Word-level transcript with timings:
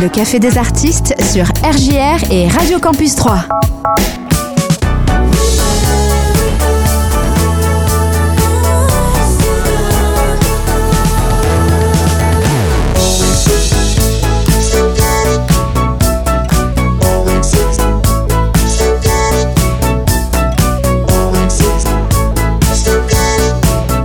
Le 0.00 0.08
Café 0.08 0.38
des 0.38 0.56
artistes 0.56 1.14
sur 1.30 1.44
RJR 1.62 2.32
et 2.32 2.48
Radio 2.48 2.78
Campus 2.78 3.16
3. 3.16 3.44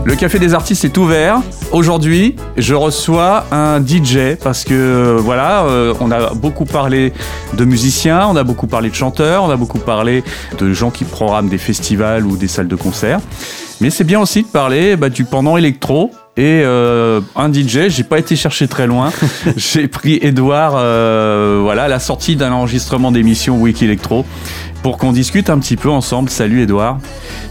Le 0.05 0.15
Café 0.15 0.37
des 0.37 0.53
artistes 0.53 0.85
est 0.85 0.95
ouvert. 0.99 1.41
Aujourd'hui, 1.71 2.35
je 2.57 2.75
reçois 2.75 3.47
un 3.51 3.83
DJ 3.83 4.35
parce 4.41 4.63
que 4.63 4.73
euh, 4.75 5.17
voilà, 5.19 5.63
euh, 5.63 5.95
on 5.99 6.11
a 6.11 6.35
beaucoup 6.35 6.65
parlé 6.65 7.11
de 7.55 7.65
musiciens, 7.65 8.27
on 8.27 8.35
a 8.35 8.43
beaucoup 8.43 8.67
parlé 8.67 8.91
de 8.91 8.93
chanteurs, 8.93 9.43
on 9.43 9.49
a 9.49 9.57
beaucoup 9.57 9.79
parlé 9.79 10.23
de 10.59 10.71
gens 10.73 10.91
qui 10.91 11.05
programment 11.05 11.49
des 11.49 11.57
festivals 11.57 12.23
ou 12.27 12.37
des 12.37 12.47
salles 12.47 12.67
de 12.67 12.75
concert. 12.75 13.19
Mais 13.81 13.89
c'est 13.89 14.03
bien 14.03 14.19
aussi 14.19 14.43
de 14.43 14.47
parler 14.47 14.95
bah, 14.95 15.09
du 15.09 15.25
pendant 15.25 15.57
électro. 15.57 16.11
Et 16.37 16.61
euh, 16.63 17.21
un 17.35 17.51
DJ, 17.51 17.87
j'ai 17.87 18.03
pas 18.03 18.19
été 18.19 18.35
chercher 18.35 18.67
très 18.67 18.85
loin. 18.85 19.11
j'ai 19.57 19.87
pris 19.87 20.19
Edouard, 20.21 20.73
voilà, 21.63 21.85
à 21.85 21.87
la 21.87 21.99
sortie 21.99 22.35
d'un 22.35 22.51
enregistrement 22.51 23.11
d'émission 23.11 23.59
Wiki 23.59 23.85
Electro, 23.85 24.23
pour 24.85 24.99
qu'on 24.99 25.13
discute 25.13 25.49
un 25.49 25.57
petit 25.57 25.77
peu 25.77 25.89
ensemble. 25.89 26.29
Salut 26.29 26.61
Edouard. 26.61 26.99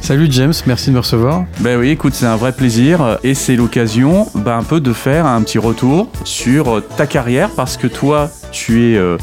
Salut 0.00 0.28
James, 0.30 0.52
merci 0.68 0.90
de 0.90 0.94
me 0.94 1.00
recevoir. 1.00 1.46
Ben 1.58 1.76
oui, 1.76 1.88
écoute, 1.88 2.14
c'est 2.14 2.26
un 2.26 2.36
vrai 2.36 2.52
plaisir 2.52 3.18
et 3.24 3.34
c'est 3.34 3.56
l'occasion 3.56 4.28
ben, 4.36 4.58
un 4.58 4.62
peu 4.62 4.80
de 4.80 4.92
faire 4.92 5.26
un 5.26 5.42
petit 5.42 5.58
retour 5.58 6.08
sur 6.22 6.80
ta 6.96 7.08
carrière 7.08 7.50
parce 7.50 7.76
que 7.76 7.88
toi, 7.88 8.30
tu 8.52 8.84
es 8.84 8.96
euh, 8.96 9.18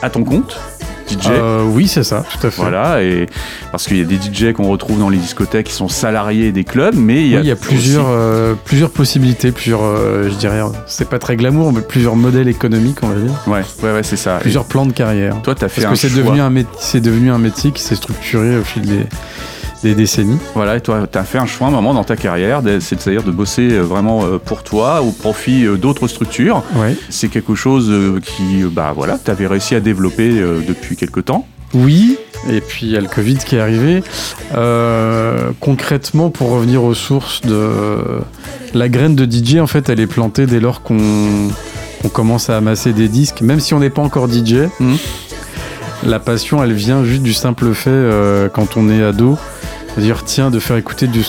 à 0.00 0.08
ton 0.08 0.24
compte. 0.24 0.58
DJ. 1.08 1.28
Euh, 1.30 1.64
oui, 1.64 1.88
c'est 1.88 2.02
ça, 2.02 2.24
tout 2.30 2.46
à 2.46 2.50
fait. 2.50 2.60
Voilà, 2.60 3.02
et 3.02 3.26
parce 3.70 3.86
qu'il 3.86 3.98
y 3.98 4.00
a 4.00 4.04
des 4.04 4.16
DJ 4.16 4.52
qu'on 4.52 4.68
retrouve 4.68 4.98
dans 4.98 5.08
les 5.08 5.18
discothèques 5.18 5.66
qui 5.66 5.72
sont 5.72 5.88
salariés 5.88 6.52
des 6.52 6.64
clubs, 6.64 6.94
mais 6.96 7.22
il 7.22 7.28
y 7.28 7.36
a, 7.36 7.40
il 7.40 7.46
y 7.46 7.50
a 7.50 7.56
plusieurs, 7.56 8.06
euh, 8.08 8.54
plusieurs 8.64 8.90
possibilités, 8.90 9.52
plusieurs, 9.52 9.80
je 9.80 10.34
dirais, 10.34 10.60
c'est 10.86 11.08
pas 11.08 11.18
très 11.18 11.36
glamour, 11.36 11.72
mais 11.72 11.82
plusieurs 11.82 12.16
modèles 12.16 12.48
économiques, 12.48 12.98
on 13.02 13.08
va 13.08 13.14
dire. 13.14 13.32
Ouais, 13.46 13.62
ouais, 13.82 13.92
ouais 13.94 14.02
c'est 14.02 14.16
ça. 14.16 14.38
Plusieurs 14.40 14.64
plans 14.64 14.86
de 14.86 14.92
carrière. 14.92 15.40
Toi, 15.42 15.54
tu 15.54 15.64
as 15.64 15.68
fait 15.68 15.82
Parce 15.82 16.00
que 16.00 16.08
c'est 16.08 16.16
devenu, 16.16 16.40
un 16.40 16.52
c'est 16.78 17.00
devenu 17.00 17.30
un 17.30 17.38
métier 17.38 17.72
qui 17.72 17.82
s'est 17.82 17.96
structuré 17.96 18.56
au 18.56 18.62
fil 18.64 18.82
des, 18.82 19.06
des 19.84 19.94
décennies. 19.94 20.38
Voilà, 20.54 20.76
et 20.76 20.80
toi, 20.80 21.06
tu 21.10 21.18
as 21.18 21.24
fait 21.24 21.38
un 21.38 21.46
choix 21.46 21.68
un 21.68 21.70
moment 21.70 21.92
dans 21.92 22.04
ta 22.04 22.16
carrière, 22.16 22.62
c'est-à-dire 22.80 23.22
de 23.22 23.30
bosser 23.30 23.70
euh, 23.70 23.82
vraiment 23.82 24.24
euh, 24.24 24.38
pour 24.38 24.64
toi, 24.64 25.02
au 25.02 25.10
profit 25.10 25.66
euh, 25.66 25.76
d'autres 25.76 26.08
structures. 26.08 26.64
Ouais. 26.74 26.96
C'est 27.10 27.28
quelque 27.28 27.54
chose 27.54 27.92
qui, 28.22 28.64
bah 28.64 28.92
voilà, 28.96 29.18
tu 29.22 29.30
avais 29.30 29.46
réussi 29.46 29.74
à 29.74 29.80
développer 29.80 30.30
depuis 30.66 30.96
quelque 30.96 31.20
temps. 31.20 31.46
Oui, 31.74 32.16
et 32.48 32.60
puis 32.60 32.86
il 32.86 32.92
y 32.92 32.96
a 32.96 33.00
le 33.00 33.08
Covid 33.08 33.36
qui 33.36 33.56
est 33.56 33.60
arrivé. 33.60 34.02
concrètement, 35.60 36.30
pour 36.30 36.50
revenir 36.50 36.82
aux 36.82 36.94
sources 36.94 37.42
de 37.42 37.98
la 38.72 38.88
graine 38.88 39.14
de 39.14 39.30
DJ, 39.30 39.56
en 39.56 39.66
fait, 39.66 39.88
elle 39.90 40.00
est 40.00 40.06
plantée 40.06 40.46
dès 40.46 40.60
lors 40.60 40.82
qu'on 40.82 41.50
commence 42.12 42.48
à 42.48 42.56
amasser 42.56 42.92
des 42.92 43.08
disques, 43.08 43.42
même 43.42 43.60
si 43.60 43.74
on 43.74 43.80
n'est 43.80 43.90
pas 43.90 44.02
encore 44.02 44.30
DJ. 44.30 44.68
Mmh. 44.80 44.94
La 46.06 46.20
passion, 46.20 46.62
elle 46.62 46.72
vient 46.72 47.04
juste 47.04 47.22
du 47.22 47.34
simple 47.34 47.74
fait, 47.74 48.50
quand 48.52 48.76
on 48.76 48.88
est 48.88 49.02
ado, 49.02 49.36
dire 50.00 50.24
tiens 50.24 50.50
de 50.50 50.58
faire 50.58 50.76
écouter 50.76 51.06
du, 51.06 51.22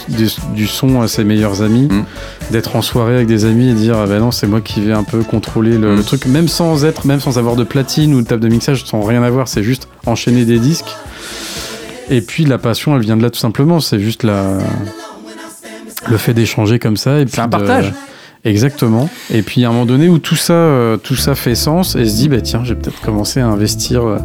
du, 0.53 0.67
son 0.67 1.01
à 1.01 1.07
ses 1.07 1.23
meilleurs 1.23 1.61
amis, 1.61 1.87
Mm. 1.89 2.03
d'être 2.51 2.75
en 2.75 2.81
soirée 2.81 3.15
avec 3.15 3.27
des 3.27 3.45
amis 3.45 3.69
et 3.69 3.73
dire 3.73 3.97
ah 3.97 4.05
ben 4.07 4.19
non 4.19 4.31
c'est 4.31 4.47
moi 4.47 4.61
qui 4.61 4.81
vais 4.81 4.93
un 4.93 5.03
peu 5.03 5.23
contrôler 5.23 5.77
le, 5.77 5.93
Mm. 5.93 5.97
le 5.97 6.03
truc, 6.03 6.25
même 6.25 6.47
sans 6.47 6.85
être, 6.85 7.05
même 7.05 7.19
sans 7.19 7.37
avoir 7.37 7.55
de 7.55 7.63
platine 7.63 8.13
ou 8.13 8.21
de 8.21 8.27
table 8.27 8.41
de 8.41 8.47
mixage, 8.49 8.83
sans 8.85 9.01
rien 9.01 9.21
avoir, 9.23 9.47
c'est 9.47 9.63
juste 9.63 9.87
enchaîner 10.05 10.45
des 10.45 10.59
disques. 10.59 10.93
Et 12.09 12.21
puis 12.21 12.45
la 12.45 12.57
passion 12.57 12.95
elle 12.95 13.01
vient 13.01 13.17
de 13.17 13.23
là 13.23 13.29
tout 13.29 13.39
simplement, 13.39 13.79
c'est 13.79 13.99
juste 13.99 14.23
la 14.23 14.57
le 16.07 16.17
fait 16.17 16.33
d'échanger 16.33 16.77
comme 16.79 16.97
ça 16.97 17.19
et 17.19 17.25
puis 17.25 17.33
C'est 17.35 17.41
un 17.41 17.45
de- 17.45 17.51
partage. 17.51 17.93
Exactement. 18.43 19.09
Et 19.33 19.41
puis 19.41 19.65
à 19.65 19.69
un 19.69 19.71
moment 19.71 19.87
donné 19.87 20.07
où 20.07 20.19
tout 20.19 20.35
ça, 20.35 20.53
euh, 20.53 20.97
tout 20.97 21.15
ça 21.15 21.33
fait 21.33 21.55
sens 21.55 21.95
et 21.95 22.05
se 22.05 22.15
dit 22.15 22.29
bah 22.29 22.41
tiens, 22.41 22.61
j'ai 22.63 22.75
peut-être 22.75 23.01
commencé 23.01 23.39
à 23.39 23.47
investir 23.47 24.05
euh, 24.05 24.19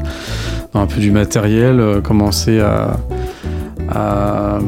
dans 0.74 0.82
un 0.82 0.86
peu 0.86 1.00
du 1.00 1.10
matériel, 1.10 1.80
euh, 1.80 2.00
commencer 2.02 2.60
à 2.60 2.98
à, 3.92 4.58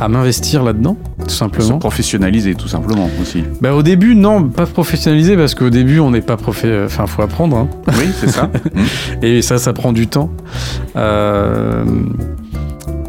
à 0.00 0.08
m'investir 0.08 0.62
là-dedans, 0.62 0.96
tout 1.22 1.28
Se 1.30 1.36
simplement. 1.36 1.78
professionnaliser 1.78 2.54
tout 2.54 2.68
simplement 2.68 3.08
aussi. 3.20 3.42
Bah 3.60 3.74
au 3.74 3.82
début 3.82 4.14
non, 4.14 4.44
pas 4.48 4.66
professionnaliser 4.66 5.36
parce 5.36 5.54
qu'au 5.54 5.70
début 5.70 5.98
on 6.00 6.10
n'est 6.10 6.20
pas 6.20 6.36
profé, 6.36 6.82
enfin 6.84 7.06
faut 7.06 7.22
apprendre. 7.22 7.56
hein. 7.56 7.68
Oui, 7.88 8.08
c'est 8.18 8.28
ça. 8.30 8.50
Et 9.22 9.42
ça, 9.42 9.58
ça 9.58 9.72
prend 9.72 9.92
du 9.92 10.06
temps. 10.06 10.30
Euh, 10.96 11.84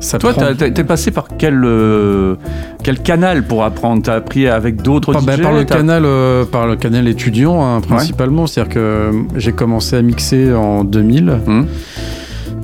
ça 0.02 0.18
Toi, 0.18 0.32
prend- 0.32 0.56
t'es 0.56 0.84
passé 0.86 1.12
par 1.12 1.28
quel, 1.38 1.62
euh, 1.66 2.36
quel 2.84 3.00
canal 3.02 3.44
pour 3.44 3.66
apprendre? 3.66 4.02
T'as 4.02 4.16
appris 4.16 4.48
avec 4.48 4.82
d'autres 4.82 5.12
bah, 5.22 5.36
DJ 5.36 5.42
par 5.42 5.52
le 5.52 5.64
canal, 5.66 6.04
euh, 6.06 6.46
par 6.46 6.68
le 6.68 6.78
canal 6.78 7.06
étudiant 7.10 7.62
hein, 7.62 7.82
principalement, 7.82 8.48
c'est-à-dire 8.48 8.74
que 8.74 8.80
euh, 8.80 9.12
j'ai 9.36 9.52
commencé 9.52 9.98
à 9.98 10.02
mixer 10.02 10.54
en 10.54 10.86
2000, 10.86 11.30
Hum, 11.48 11.68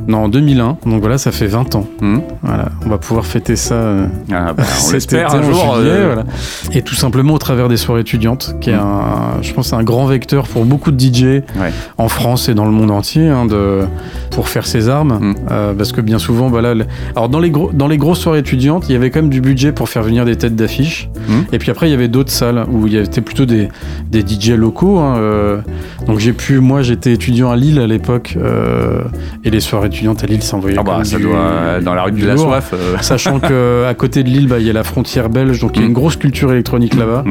non 0.07 0.19
en 0.25 0.29
2001, 0.29 0.77
donc 0.85 1.01
voilà 1.01 1.17
ça 1.17 1.31
fait 1.31 1.47
20 1.47 1.75
ans. 1.75 1.85
hum. 2.01 2.21
Voilà, 2.43 2.65
on 2.85 2.89
va 2.89 2.97
pouvoir 2.97 3.25
fêter 3.25 3.55
ça. 3.55 3.73
euh, 3.75 4.05
Ah, 4.31 4.53
bah, 4.53 4.63
on 4.87 4.91
l'espère 4.93 5.33
un 5.33 5.41
jour. 5.41 5.53
juillet, 5.77 5.89
euh, 5.91 6.05
voilà. 6.13 6.23
Et 6.73 6.81
tout 6.83 6.93
simplement 6.95 7.33
au 7.33 7.37
travers 7.39 7.67
des 7.69 7.77
soirées 7.77 8.01
étudiantes, 8.01 8.55
qui 8.61 8.69
est 8.69 8.75
Mm. 8.75 8.79
un, 8.79 9.41
je 9.41 9.53
pense, 9.53 9.73
un 9.73 9.83
grand 9.83 10.05
vecteur 10.05 10.47
pour 10.47 10.65
beaucoup 10.65 10.91
de 10.91 10.99
DJ 10.99 11.23
Ouais. 11.59 11.71
en 11.97 12.07
France 12.07 12.49
et 12.49 12.53
dans 12.53 12.65
le 12.65 12.71
monde 12.71 12.91
entier, 12.91 13.27
hein, 13.29 13.45
de, 13.45 13.81
pour 14.35 14.49
faire 14.49 14.67
ses 14.67 14.89
armes. 14.89 15.17
Mm. 15.19 15.35
Euh, 15.51 15.73
parce 15.73 15.91
que 15.93 16.01
bien 16.01 16.19
souvent, 16.19 16.49
voilà, 16.49 16.73
le- 16.73 16.85
alors 17.15 17.29
dans 17.29 17.39
les, 17.39 17.49
gros, 17.49 17.71
dans 17.73 17.87
les 17.87 17.97
grosses 17.97 18.19
soirées 18.19 18.39
étudiantes, 18.39 18.85
il 18.89 18.93
y 18.93 18.95
avait 18.95 19.09
quand 19.09 19.21
même 19.21 19.29
du 19.31 19.39
budget 19.41 19.71
pour 19.71 19.87
faire 19.89 20.03
venir 20.03 20.25
des 20.25 20.35
têtes 20.35 20.55
d'affiche. 20.55 21.09
Mm. 21.27 21.33
Et 21.53 21.57
puis 21.57 21.71
après, 21.71 21.87
il 21.87 21.91
y 21.91 21.93
avait 21.95 22.09
d'autres 22.09 22.31
salles 22.31 22.65
où 22.69 22.85
il 22.85 22.93
y 22.93 22.97
avait 22.97 23.07
plutôt 23.21 23.45
des, 23.45 23.69
des 24.11 24.21
DJ 24.21 24.49
locaux. 24.51 24.99
hein, 24.99 25.15
euh, 25.17 25.57
donc 26.05 26.19
j'ai 26.19 26.33
pu, 26.33 26.59
moi 26.59 26.81
j'étais 26.81 27.13
étudiant 27.13 27.49
à 27.49 27.55
Lille 27.55 27.79
à 27.79 27.87
l'époque, 27.87 28.37
euh, 28.37 29.01
et 29.43 29.49
les 29.49 29.59
soirées 29.61 29.87
étudiantes 29.87 30.23
à 30.23 30.27
Lille 30.27 30.43
s'envoyaient 30.43 30.75
Ah 30.79 30.83
bah, 30.83 30.99
ça 31.03 31.17
doit 31.17 31.79
dans 31.81 31.93
la 31.93 32.03
rue 32.03 32.11
de 32.11 32.17
du 32.17 32.25
la 32.25 32.35
soif. 32.37 32.73
Sachant 33.01 33.39
que 33.39 33.85
à 33.87 33.93
côté 33.93 34.23
de 34.23 34.29
Lille, 34.29 34.47
bah, 34.47 34.59
il 34.59 34.67
y 34.67 34.69
a 34.69 34.73
la 34.73 34.83
frontière 34.83 35.29
belge, 35.29 35.59
donc 35.61 35.71
il 35.75 35.79
y 35.79 35.83
a 35.83 35.85
Mm. 35.85 35.89
une 35.89 35.93
grosse 35.93 36.17
culture 36.17 36.51
électronique 36.51 36.95
là-bas. 36.95 37.23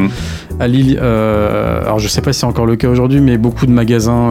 À 0.59 0.69
Lille, 0.69 0.99
alors 0.99 1.99
je 1.99 2.09
sais 2.09 2.23
pas 2.23 2.33
si 2.33 2.41
c'est 2.41 2.47
encore 2.47 2.67
le 2.67 2.77
cas 2.77 2.89
aujourd'hui, 2.89 3.21
mais 3.21 3.37
beaucoup 3.37 3.67
de 3.67 3.73
magasins 3.73 4.31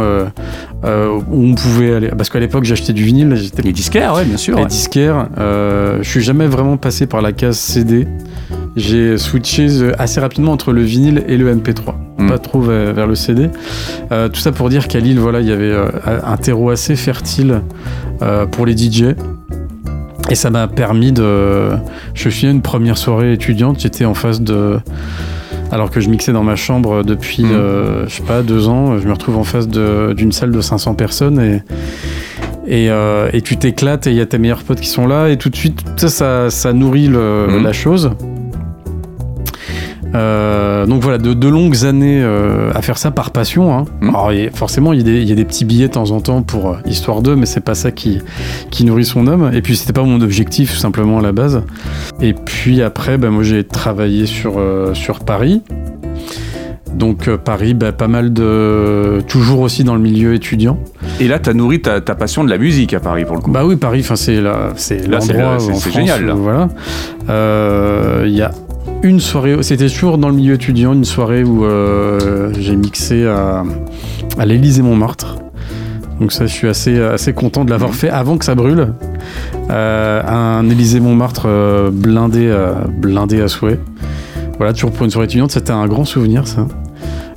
où 0.84 1.46
on 1.50 1.56
pouvait 1.56 1.94
aller. 1.94 2.10
Parce 2.18 2.30
qu'à 2.30 2.40
l'époque, 2.40 2.63
j'achetais 2.66 2.94
du 2.94 3.04
vinyle, 3.04 3.36
j'étais 3.36 3.62
Les 3.62 3.74
disquaires, 3.74 4.14
ouais, 4.16 4.26
bien 4.26 4.38
sûr. 4.38 4.56
les 4.56 4.64
ouais. 4.64 4.68
disquaires. 4.68 5.28
Euh, 5.38 6.00
je 6.02 6.10
suis 6.10 6.22
jamais 6.22 6.48
vraiment 6.48 6.78
passé 6.78 7.06
par 7.08 7.22
la 7.22 7.32
case 7.32 7.58
CD. 7.58 8.08
J'ai 8.76 9.18
switché 9.18 9.68
euh, 9.70 9.92
assez 10.00 10.20
rapidement 10.20 10.52
entre 10.52 10.72
le 10.72 10.82
vinyle 10.82 11.24
et 11.28 11.38
le 11.38 11.54
MP3, 11.56 11.96
Mm. 12.20 12.28
pas 12.28 12.38
trop 12.38 12.62
vers, 12.62 12.94
vers 12.94 13.08
le 13.08 13.16
CD. 13.16 13.50
Euh, 14.12 14.30
tout 14.30 14.40
ça 14.40 14.52
pour 14.52 14.70
dire 14.70 14.88
qu'à 14.88 15.00
Lille, 15.00 15.20
voilà, 15.20 15.42
il 15.42 15.48
y 15.48 15.52
avait 15.52 15.74
un 16.06 16.38
terreau 16.38 16.70
assez 16.70 16.96
fertile 16.96 17.62
pour 18.52 18.66
les 18.66 18.78
DJ. 18.78 19.16
Et 20.30 20.36
ça 20.36 20.50
m'a 20.50 20.68
permis 20.68 21.12
de. 21.12 21.70
Je 22.14 22.48
à 22.48 22.50
une 22.50 22.62
première 22.62 22.98
soirée 22.98 23.34
étudiante, 23.34 23.80
j'étais 23.82 24.06
en 24.06 24.14
face 24.14 24.42
de. 24.42 24.80
Alors 25.72 25.90
que 25.90 26.00
je 26.00 26.10
mixais 26.10 26.32
dans 26.32 26.44
ma 26.44 26.56
chambre 26.56 27.04
depuis, 27.04 27.44
Mm. 27.44 27.52
euh, 27.52 28.06
je 28.08 28.14
sais 28.16 28.24
pas, 28.24 28.42
deux 28.44 28.68
ans, 28.68 29.00
je 29.00 29.08
me 29.08 29.12
retrouve 29.14 29.38
en 29.38 29.44
face 29.44 29.68
d'une 29.68 30.32
salle 30.32 30.52
de 30.52 30.62
500 30.62 30.94
personnes 30.94 31.40
et. 31.40 31.62
Et, 32.68 32.90
euh, 32.90 33.30
et 33.34 33.42
tu 33.42 33.58
t'éclates 33.58 34.08
et 34.08 34.12
il 34.12 34.16
y 34.18 34.22
a 34.22 34.26
tes 34.26 34.38
meilleurs 34.38 34.64
potes 34.64 34.80
qui 34.80 34.88
sont 34.88 35.06
là 35.06 35.28
et 35.30 35.38
tout 35.38 35.50
de 35.50 35.56
suite 35.56 35.84
ça 35.98 36.08
ça, 36.10 36.50
ça 36.50 36.72
nourrit 36.74 37.08
le- 37.08 37.48
Mhm. 37.50 37.64
la 37.64 37.74
chose. 37.74 38.12
Euh, 40.16 40.86
donc 40.86 41.02
voilà, 41.02 41.18
de, 41.18 41.34
de 41.34 41.48
longues 41.48 41.86
années 41.86 42.22
euh, 42.22 42.72
à 42.76 42.84
faire 42.84 43.00
ça 43.00 43.10
par 43.10 43.32
passion. 43.32 43.76
hein. 43.76 43.86
Mhm. 44.02 44.10
Alors, 44.10 44.32
forcément, 44.54 44.94
il 44.94 45.00
y, 45.00 45.02
a 45.02 45.06
des- 45.06 45.22
il 45.24 45.28
y 45.28 45.32
a 45.32 45.36
des 45.36 45.46
petits 45.46 45.66
billets 45.66 45.88
de 45.88 45.94
temps 45.94 46.12
en 46.12 46.22
temps 46.22 46.44
pour 46.44 46.70
euh, 46.70 46.76
histoire 46.86 47.24
d'eux, 47.24 47.36
mais 47.36 47.48
c'est 47.48 47.62
pas 47.62 47.74
ça 47.74 47.90
qui, 47.92 48.20
qui 48.70 48.86
nourrit 48.86 49.06
son 49.06 49.26
homme. 49.26 49.50
Et 49.54 49.62
puis, 49.64 49.76
c'était 49.76 49.94
pas 49.94 50.04
mon 50.04 50.22
objectif, 50.22 50.72
tout 50.72 50.78
simplement, 50.80 51.18
à 51.18 51.22
la 51.24 51.32
base. 51.32 51.64
Et 52.22 52.34
puis 52.34 52.84
après, 52.84 53.18
bah, 53.18 53.32
moi, 53.32 53.42
j'ai 53.42 53.64
travaillé 53.64 54.28
sur, 54.28 54.62
sur 54.94 55.20
Paris. 55.22 55.64
Donc, 56.96 57.28
euh, 57.28 57.38
Paris, 57.38 57.74
bah, 57.74 57.92
pas 57.92 58.08
mal 58.08 58.32
de. 58.34 59.22
Toujours 59.28 59.62
aussi 59.62 59.84
dans 59.84 59.96
le 59.96 60.02
milieu 60.02 60.34
étudiant. 60.36 60.78
Et 61.20 61.28
là, 61.28 61.40
t'as 61.40 61.54
nourri 61.54 61.82
ta, 61.82 62.02
ta 62.02 62.16
passion 62.16 62.44
de 62.44 62.50
la 62.50 62.58
musique 62.58 62.94
à 62.94 63.00
Paris 63.00 63.26
pour 63.26 63.36
le 63.36 63.42
coup. 63.42 63.52
Bah 63.52 63.66
oui, 63.66 63.76
Paris, 63.76 64.06
c'est 64.16 64.40
l'endroit 64.42 64.70
le- 64.74 64.78
c'est- 64.78 65.92
génial, 65.92 66.26
là. 66.26 66.36
où, 66.36 66.40
voilà. 66.40 66.70
Euh, 67.30 68.24
Il 68.28 68.34
y 68.36 68.42
a 68.42 68.52
une 69.02 69.20
soirée, 69.20 69.58
c'était 69.64 69.88
toujours 69.90 70.18
dans 70.18 70.30
le 70.30 70.36
milieu 70.36 70.54
étudiant, 70.54 70.94
une 70.94 71.04
soirée 71.06 71.44
où 71.44 71.66
euh, 71.66 72.54
j'ai 72.60 72.76
mixé 72.76 73.26
à, 73.26 73.64
à 74.38 74.46
l'Élysée 74.46 74.82
Montmartre. 74.82 75.38
Donc 76.22 76.32
ça, 76.32 76.46
je 76.46 76.54
suis 76.54 76.68
assez, 76.70 77.00
assez 77.02 77.34
content 77.34 77.66
de 77.66 77.70
l'avoir 77.72 77.90
Mhm. 77.92 77.96
fait 77.98 78.10
avant 78.10 78.38
que 78.38 78.46
ça 78.46 78.56
brûle. 78.56 78.94
Euh, 79.72 80.22
un 80.28 80.70
Élysée 80.70 81.00
Montmartre 81.00 81.44
euh, 81.48 81.90
blindé, 81.92 82.54
blindé 82.98 83.42
à 83.42 83.48
souhait. 83.48 83.80
Voilà, 84.58 84.72
toujours 84.74 84.92
pour 84.92 85.04
une 85.04 85.10
soirée 85.12 85.26
étudiante, 85.26 85.52
c'était 85.52 85.72
un 85.72 85.88
grand 85.88 86.06
souvenir 86.06 86.48
ça. 86.48 86.68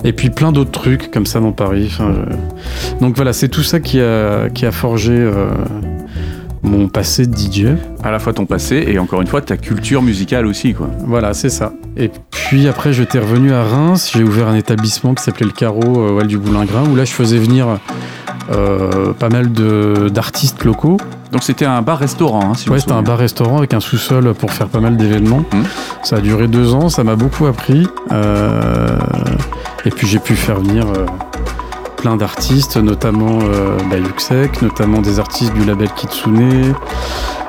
Et 0.07 0.13
puis 0.13 0.31
plein 0.31 0.53
d'autres 0.53 0.71
trucs 0.71 1.11
comme 1.11 1.27
ça 1.27 1.41
dans 1.41 1.53
Paris. 1.53 1.89
Enfin, 1.93 2.13
je- 2.31 3.05
Donc 3.05 3.17
voilà, 3.17 3.33
c'est 3.33 3.49
tout 3.49 3.63
ça 3.63 3.81
qui 3.81 4.01
a, 4.01 4.49
qui 4.49 4.65
a 4.65 4.71
forgé 4.73 5.13
euh, 5.13 5.49
mon 6.63 6.89
passé 6.89 7.27
de 7.27 7.37
DJ. 7.37 7.67
À 8.03 8.11
la 8.13 8.19
fois 8.21 8.33
ton 8.33 8.47
passé 8.47 8.85
et 8.89 8.99
encore 9.01 9.21
une 9.21 9.27
fois 9.27 9.41
ta 9.41 9.57
culture 9.57 10.03
musicale 10.03 10.47
aussi, 10.47 10.75
quoi. 10.75 10.89
Voilà, 11.07 11.35
c'est 11.35 11.49
ça. 11.51 11.73
Et 11.97 12.11
puis 12.31 12.69
après, 12.69 12.93
j'étais 12.93 13.19
revenu 13.19 13.53
à 13.53 13.65
Reims. 13.65 14.11
J'ai 14.15 14.23
ouvert 14.23 14.47
un 14.49 14.55
établissement 14.57 15.13
qui 15.15 15.25
s'appelait 15.25 15.47
le 15.47 15.53
Carreau 15.53 16.01
euh, 16.21 16.25
du 16.25 16.39
Boulingrin, 16.39 16.85
où 16.91 16.95
là, 16.97 17.05
je 17.05 17.13
faisais 17.13 17.39
venir 17.39 17.67
euh, 18.53 19.13
pas 19.13 19.29
mal 19.29 19.51
d'artistes 19.51 20.63
locaux. 20.65 20.99
Donc 21.33 21.43
c'était 21.43 21.65
un 21.65 21.83
bar-restaurant, 21.83 22.51
hein, 22.51 22.55
si 22.55 22.71
Ouais, 22.71 22.79
c'était 22.79 22.93
un 22.93 23.03
bar-restaurant 23.03 23.59
avec 23.59 23.75
un 23.75 23.81
sous-sol 23.81 24.33
pour 24.35 24.53
faire 24.53 24.69
pas 24.69 24.79
mal 24.79 24.97
d'événements. 24.97 25.43
Mhm. 25.53 25.65
Ça 26.05 26.17
a 26.17 26.21
duré 26.21 26.47
deux 26.47 26.73
ans, 26.75 26.89
ça 26.89 27.03
m'a 27.03 27.17
beaucoup 27.17 27.47
appris. 27.47 27.89
Euh, 28.13 28.97
et 29.87 29.91
puis 29.91 30.07
j'ai 30.07 30.19
pu 30.19 30.35
faire 30.37 30.61
venir 30.61 30.87
euh, 30.89 31.07
plein 31.97 32.17
d'artistes, 32.17 32.77
notamment 32.77 33.39
euh, 33.43 33.79
bah, 33.91 33.97
Yuxek, 33.99 34.61
notamment 34.61 35.01
des 35.01 35.19
artistes 35.21 35.55
du 35.55 35.65
label 35.65 35.89
Kitsune, 35.97 36.75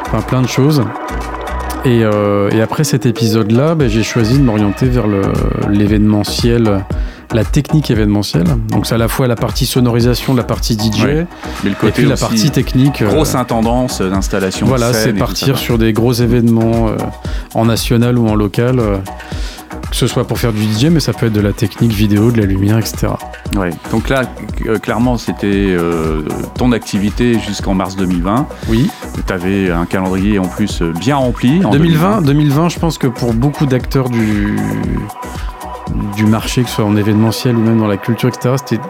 enfin 0.06 0.22
plein 0.22 0.42
de 0.42 0.48
choses. 0.48 0.84
Et, 1.86 2.04
euh, 2.04 2.50
et 2.52 2.62
après 2.62 2.84
cet 2.84 3.06
épisode-là, 3.06 3.76
bah, 3.76 3.88
j'ai 3.88 4.04
choisi 4.04 4.38
de 4.38 4.44
m'orienter 4.44 4.88
vers 4.88 5.06
l'événementiel, 5.70 6.84
la 7.34 7.44
technique 7.44 7.92
événementielle. 7.92 8.48
Donc 8.70 8.86
c'est 8.88 8.96
à 8.96 8.98
la 8.98 9.08
fois 9.08 9.28
la 9.28 9.36
partie 9.36 9.66
sonorisation, 9.66 10.34
la 10.34 10.44
partie 10.44 10.74
DJ, 10.76 11.04
Ouais. 11.04 11.28
Mais 11.64 11.70
le 11.82 11.88
et 11.88 11.92
puis 11.92 12.06
la 12.06 12.16
partie 12.18 12.52
technique. 12.52 13.02
euh, 13.02 13.08
grosse 13.08 13.36
intendance 13.36 14.02
d'installation. 14.02 14.66
voilà, 14.66 14.94
c'est 14.94 15.14
partir 15.14 15.58
sur 15.58 15.78
des 15.78 15.94
gros 15.94 16.14
événements 16.14 16.88
euh, 16.90 16.98
en 17.54 17.66
national 17.66 18.18
ou 18.18 18.28
en 18.28 18.36
local, 18.36 18.82
que 19.90 19.96
ce 19.96 20.08
soit 20.08 20.26
pour 20.28 20.38
faire 20.40 20.52
du 20.54 20.62
DJ, 20.62 20.86
mais 20.86 21.00
ça 21.00 21.14
peut 21.14 21.28
être 21.28 21.34
de 21.34 21.40
la 21.42 21.54
technique 21.54 21.92
vidéo, 21.94 22.32
de 22.32 22.40
la 22.40 22.46
lumière, 22.46 22.78
etc. 22.78 23.08
Ouais. 23.56 23.70
Donc 23.92 24.10
là, 24.10 24.24
euh, 24.68 24.78
clairement, 24.80 25.18
c'était 25.18 25.48
euh, 25.48 26.24
ton 26.58 26.72
activité 26.74 27.40
jusqu'en 27.40 27.74
mars 27.74 27.96
2020. 27.96 28.48
Oui. 28.70 28.90
Tu 29.26 29.34
avais 29.34 29.72
un 29.72 29.86
calendrier 29.86 30.40
en 30.40 30.48
plus 30.48 30.82
euh, 30.82 30.92
bien 31.00 31.16
rempli. 31.16 31.64
en 31.66 31.72
2020, 31.72 32.22
2020, 32.22 32.70
je 32.70 32.80
pense 32.80 32.98
que 32.98 33.08
pour 33.08 33.34
beaucoup 33.34 33.66
d'acteurs 33.66 34.10
du, 34.10 34.58
du 36.16 36.26
marché, 36.26 36.64
que 36.64 36.70
ce 36.70 36.76
soit 36.76 36.86
en 36.86 36.96
événementiel 36.96 37.56
ou 37.56 37.62
même 37.62 37.80
dans 37.80 37.88
la 37.88 37.98
culture, 37.98 38.30
etc., 38.30 38.56
c'était 38.58 38.82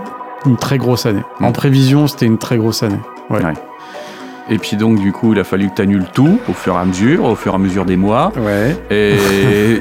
une 0.46 0.58
très 0.58 0.78
grosse 0.78 1.06
année. 1.06 1.24
En 1.42 1.50
Mm. 1.50 1.54
prévision, 1.54 2.08
c'était 2.08 2.26
une 2.26 2.38
très 2.38 2.58
grosse 2.58 2.84
année. 2.84 3.00
Ouais. 3.30 3.44
Ouais. 3.44 3.54
Et 4.50 4.58
puis 4.58 4.78
donc, 4.78 5.00
du 5.00 5.12
coup, 5.12 5.34
il 5.34 5.40
a 5.40 5.44
fallu 5.44 5.70
que 5.70 5.76
tu 5.76 5.82
annules 5.82 6.06
tout 6.14 6.40
au 6.48 6.54
fur 6.54 6.76
et 6.76 6.78
à 6.80 6.86
mesure, 6.86 7.26
au 7.26 7.36
fur 7.36 7.52
et 7.52 7.56
à 7.56 7.58
mesure 7.58 7.84
des 7.86 7.98
mois. 7.98 8.32
Ouais. 8.38 8.76
Et, 8.90 9.16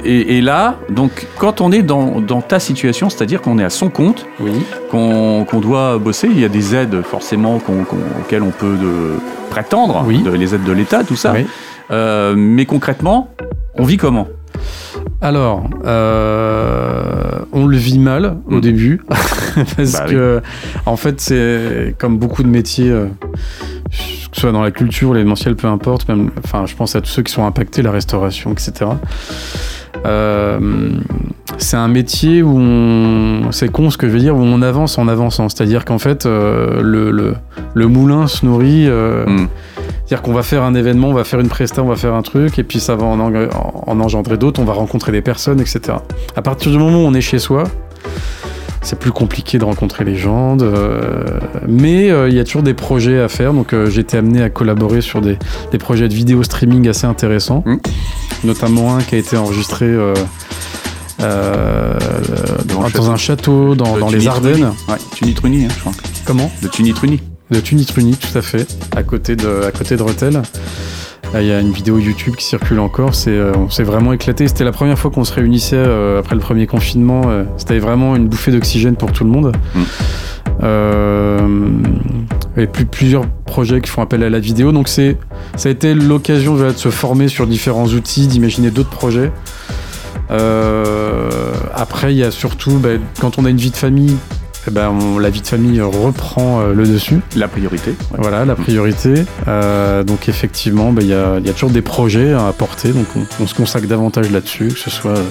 et- 0.05 0.37
et 0.39 0.41
là, 0.41 0.77
donc, 0.91 1.27
quand 1.39 1.61
on 1.61 1.71
est 1.71 1.83
dans, 1.83 2.21
dans 2.21 2.41
ta 2.41 2.59
situation, 2.59 3.09
c'est-à-dire 3.09 3.41
qu'on 3.43 3.59
est 3.59 3.65
à 3.65 3.71
son 3.71 3.91
compte, 3.91 4.27
Oui. 4.41 4.51
qu'on 4.91 5.47
doit 5.61 5.99
bosser, 5.99 6.29
il 6.31 6.41
y 6.41 6.45
a 6.45 6.49
des 6.49 6.75
aides 6.75 7.03
forcément 7.03 7.57
auxquelles 7.57 8.43
on 8.43 8.51
peut 8.51 8.77
de, 8.77 9.19
prétendre, 9.51 10.05
Oui. 10.07 10.23
de- 10.23 10.31
les 10.31 10.55
aides 10.55 10.65
de 10.65 10.73
l'État, 10.73 11.05
tout 11.05 11.17
ça. 11.17 11.33
Oui. 11.33 11.47
Euh, 11.93 12.35
mais 12.37 12.67
concrètement, 12.67 13.31
on 13.77 13.85
vit 13.85 13.97
comment? 13.99 14.27
Alors, 15.21 15.65
euh, 15.85 17.03
on 17.53 17.67
le 17.67 17.77
vit 17.77 17.99
mal 17.99 18.37
au 18.51 18.57
Mm. 18.57 18.61
début 18.61 19.01
parce 19.77 19.93
Bah 19.93 20.05
que, 20.09 20.43
en 20.87 20.97
fait, 20.97 21.21
c'est 21.21 21.95
comme 21.99 22.19
beaucoup 22.19 22.43
de 22.43 22.49
métiers, 22.49 22.91
euh, 22.91 23.07
que 23.91 24.35
ce 24.35 24.41
soit 24.43 24.53
dans 24.53 24.63
la 24.63 24.71
culture, 24.71 25.13
l'événementiel, 25.15 25.57
peu 25.57 25.67
importe. 25.69 26.09
Même, 26.09 26.31
enfin, 26.45 26.67
je 26.67 26.75
pense 26.75 26.97
à 26.97 27.01
tous 27.01 27.09
ceux 27.11 27.23
qui 27.23 27.33
sont 27.33 27.45
impactés, 27.47 27.83
la 27.83 27.91
restauration, 27.93 28.53
etc. 28.53 28.91
Euh, 30.05 30.91
c'est 31.59 31.77
un 31.77 31.89
métier 31.89 32.43
où 32.43 32.57
on, 32.59 33.51
c'est 33.51 33.71
con 33.71 33.91
ce 33.91 33.97
que 33.97 34.07
je 34.09 34.13
veux 34.13 34.19
dire, 34.19 34.37
où 34.37 34.41
on 34.41 34.61
avance 34.63 34.99
en 34.99 35.09
avançant. 35.09 35.49
C'est-à-dire 35.49 35.85
qu'en 35.85 35.99
fait, 35.99 36.27
euh, 36.27 36.83
le, 36.83 37.11
le, 37.11 37.35
le 37.75 37.87
moulin 37.89 38.27
se 38.27 38.45
nourrit. 38.45 38.87
euh, 38.89 39.25
Mm. 39.27 39.49
c'est-à-dire 40.05 40.23
qu'on 40.23 40.33
va 40.35 40.43
faire 40.43 40.63
un 40.63 40.75
événement, 40.75 41.09
on 41.09 41.15
va 41.15 41.25
faire 41.25 41.41
une 41.41 41.49
presta, 41.49 41.83
on 41.83 41.87
va 41.89 41.97
faire 41.97 42.15
un 42.15 42.23
truc, 42.23 42.59
et 42.59 42.63
puis 42.63 42.79
ça 42.79 42.95
va 42.95 43.05
en, 43.07 43.19
en 43.21 44.01
engendrer 44.01 44.37
d'autres, 44.37 44.61
on 44.61 44.65
va 44.65 44.73
rencontrer 44.75 45.11
des 45.13 45.23
personnes, 45.23 45.61
etc. 45.61 45.99
À 46.37 46.43
partir 46.43 46.71
du 46.71 46.79
moment 46.79 46.99
où 47.03 47.07
on 47.07 47.15
est 47.15 47.21
chez 47.21 47.39
soi, 47.39 47.65
c'est 48.87 48.99
plus 48.99 49.11
compliqué 49.13 49.59
de 49.59 49.65
rencontrer 49.65 50.05
les 50.05 50.17
gens, 50.17 50.57
de- 50.57 51.01
mais 51.67 52.11
euh, 52.11 52.29
il 52.29 52.35
y 52.35 52.41
a 52.41 52.45
toujours 52.45 52.63
des 52.63 52.73
projets 52.75 53.21
à 53.21 53.29
faire. 53.29 53.53
Donc 53.53 53.73
euh, 53.73 53.91
j'ai 53.91 54.01
été 54.03 54.17
amené 54.17 54.43
à 54.43 54.49
collaborer 54.51 55.01
sur 55.01 55.21
des, 55.21 55.37
des 55.73 55.79
projets 55.79 56.09
de 56.09 56.15
vidéo 56.15 56.43
streaming 56.43 56.89
assez 56.89 57.07
intéressants, 57.07 57.63
Mm. 57.67 57.77
notamment 58.45 58.97
un 58.97 59.03
qui 59.03 59.17
a 59.17 59.19
été 59.19 59.37
enregistré 59.37 59.87
euh, 59.87 60.15
euh, 61.21 61.95
Dans 62.95 63.11
un 63.11 63.17
château 63.17 63.75
dans, 63.75 64.09
les. 64.09 64.27
Ardennes. 64.29 64.73
Ouais, 64.89 64.97
Tunitruni, 65.15 65.65
hein, 65.65 65.69
je 65.75 65.81
crois. 65.81 65.93
Comment? 66.25 66.51
De 66.63 66.69
Tunitruni. 66.69 67.21
De 67.51 67.61
Tunitruni, 67.61 68.15
tout 68.17 68.37
à 68.39 68.43
fait, 68.43 68.67
à 68.97 69.03
côté 69.03 69.37
de, 69.37 69.63
à 69.67 69.71
côté 69.71 69.97
de 69.97 70.03
Rethel. 70.03 70.43
Il 71.35 71.47
y 71.47 71.53
a 71.53 71.61
une 71.61 71.73
vidéo 71.73 71.99
YouTube 71.99 72.35
qui 72.37 72.45
circule 72.45 72.79
encore. 72.81 73.15
C'est, 73.15 73.31
euh, 73.31 73.53
on 73.57 73.69
s'est 73.69 73.83
vraiment 73.83 74.13
éclaté. 74.13 74.49
C'était 74.49 74.65
la 74.65 74.73
première 74.73 74.99
fois 74.99 75.11
qu'on 75.11 75.25
se 75.25 75.35
réunissait 75.35 75.77
euh, 75.77 76.19
après 76.19 76.35
le 76.35 76.41
premier 76.41 76.67
confinement. 76.67 77.23
euh, 77.27 77.45
c'était 77.59 77.79
vraiment 77.79 78.17
une 78.17 78.27
bouffée 78.27 78.53
d'oxygène 78.53 78.97
pour 78.97 79.13
tout 79.13 79.25
le 79.25 79.31
monde. 79.31 79.55
Mm. 79.75 79.81
Euh, 80.63 81.69
et 82.57 82.67
plus, 82.67 82.87
plusieurs 82.87 83.27
projets 83.45 83.81
qui 83.83 83.91
font 83.91 84.01
appel 84.03 84.23
à 84.23 84.31
la 84.31 84.39
vidéo. 84.39 84.73
Donc 84.73 84.89
c'est, 84.89 85.19
ça 85.57 85.69
a 85.69 85.73
été 85.73 85.95
l'occasion 85.95 86.55
voilà, 86.55 86.73
de 86.73 86.79
se 86.79 86.89
former 86.89 87.29
sur 87.29 87.47
différents 87.47 87.89
outils, 87.89 88.27
d'imaginer 88.27 88.71
d'autres 88.71 88.91
projets. 88.91 89.31
Euh, 90.31 91.53
après, 91.75 92.15
il 92.15 92.19
y 92.19 92.25
a 92.25 92.31
surtout, 92.31 92.79
bah, 92.79 92.91
quand 93.21 93.39
on 93.39 93.45
a 93.45 93.51
une 93.51 93.59
vie 93.59 93.71
de 93.71 93.77
famille, 93.77 94.17
eh 94.69 94.71
ben, 94.71 94.89
on- 94.91 95.19
la 95.19 95.31
vie 95.31 95.41
de 95.41 95.47
famille 95.47 95.81
reprend 95.81 96.61
euh, 96.61 96.75
le 96.75 96.87
dessus. 96.87 97.21
La 97.37 97.49
priorité. 97.49 97.91
ouais. 98.13 98.19
Voilà, 98.19 98.45
la 98.45 98.55
priorité. 98.55 99.15
Euh, 99.49 100.03
donc 100.05 100.29
effectivement, 100.29 100.93
bah, 100.93 101.03
il 101.03 101.09
y, 101.09 101.15
a, 101.15 101.39
y 101.39 101.49
a 101.49 101.53
toujours 101.53 101.71
des 101.71 101.83
projets 101.83 102.33
à 102.33 102.49
apporter, 102.49 102.91
donc 102.91 103.07
on, 103.17 103.23
on 103.43 103.47
se 103.47 103.55
consacre 103.55 103.87
davantage 103.87 104.31
là-dessus, 104.31 104.69
que 104.69 104.79
ce 104.79 104.91
soit 104.91 105.17
euh, 105.17 105.25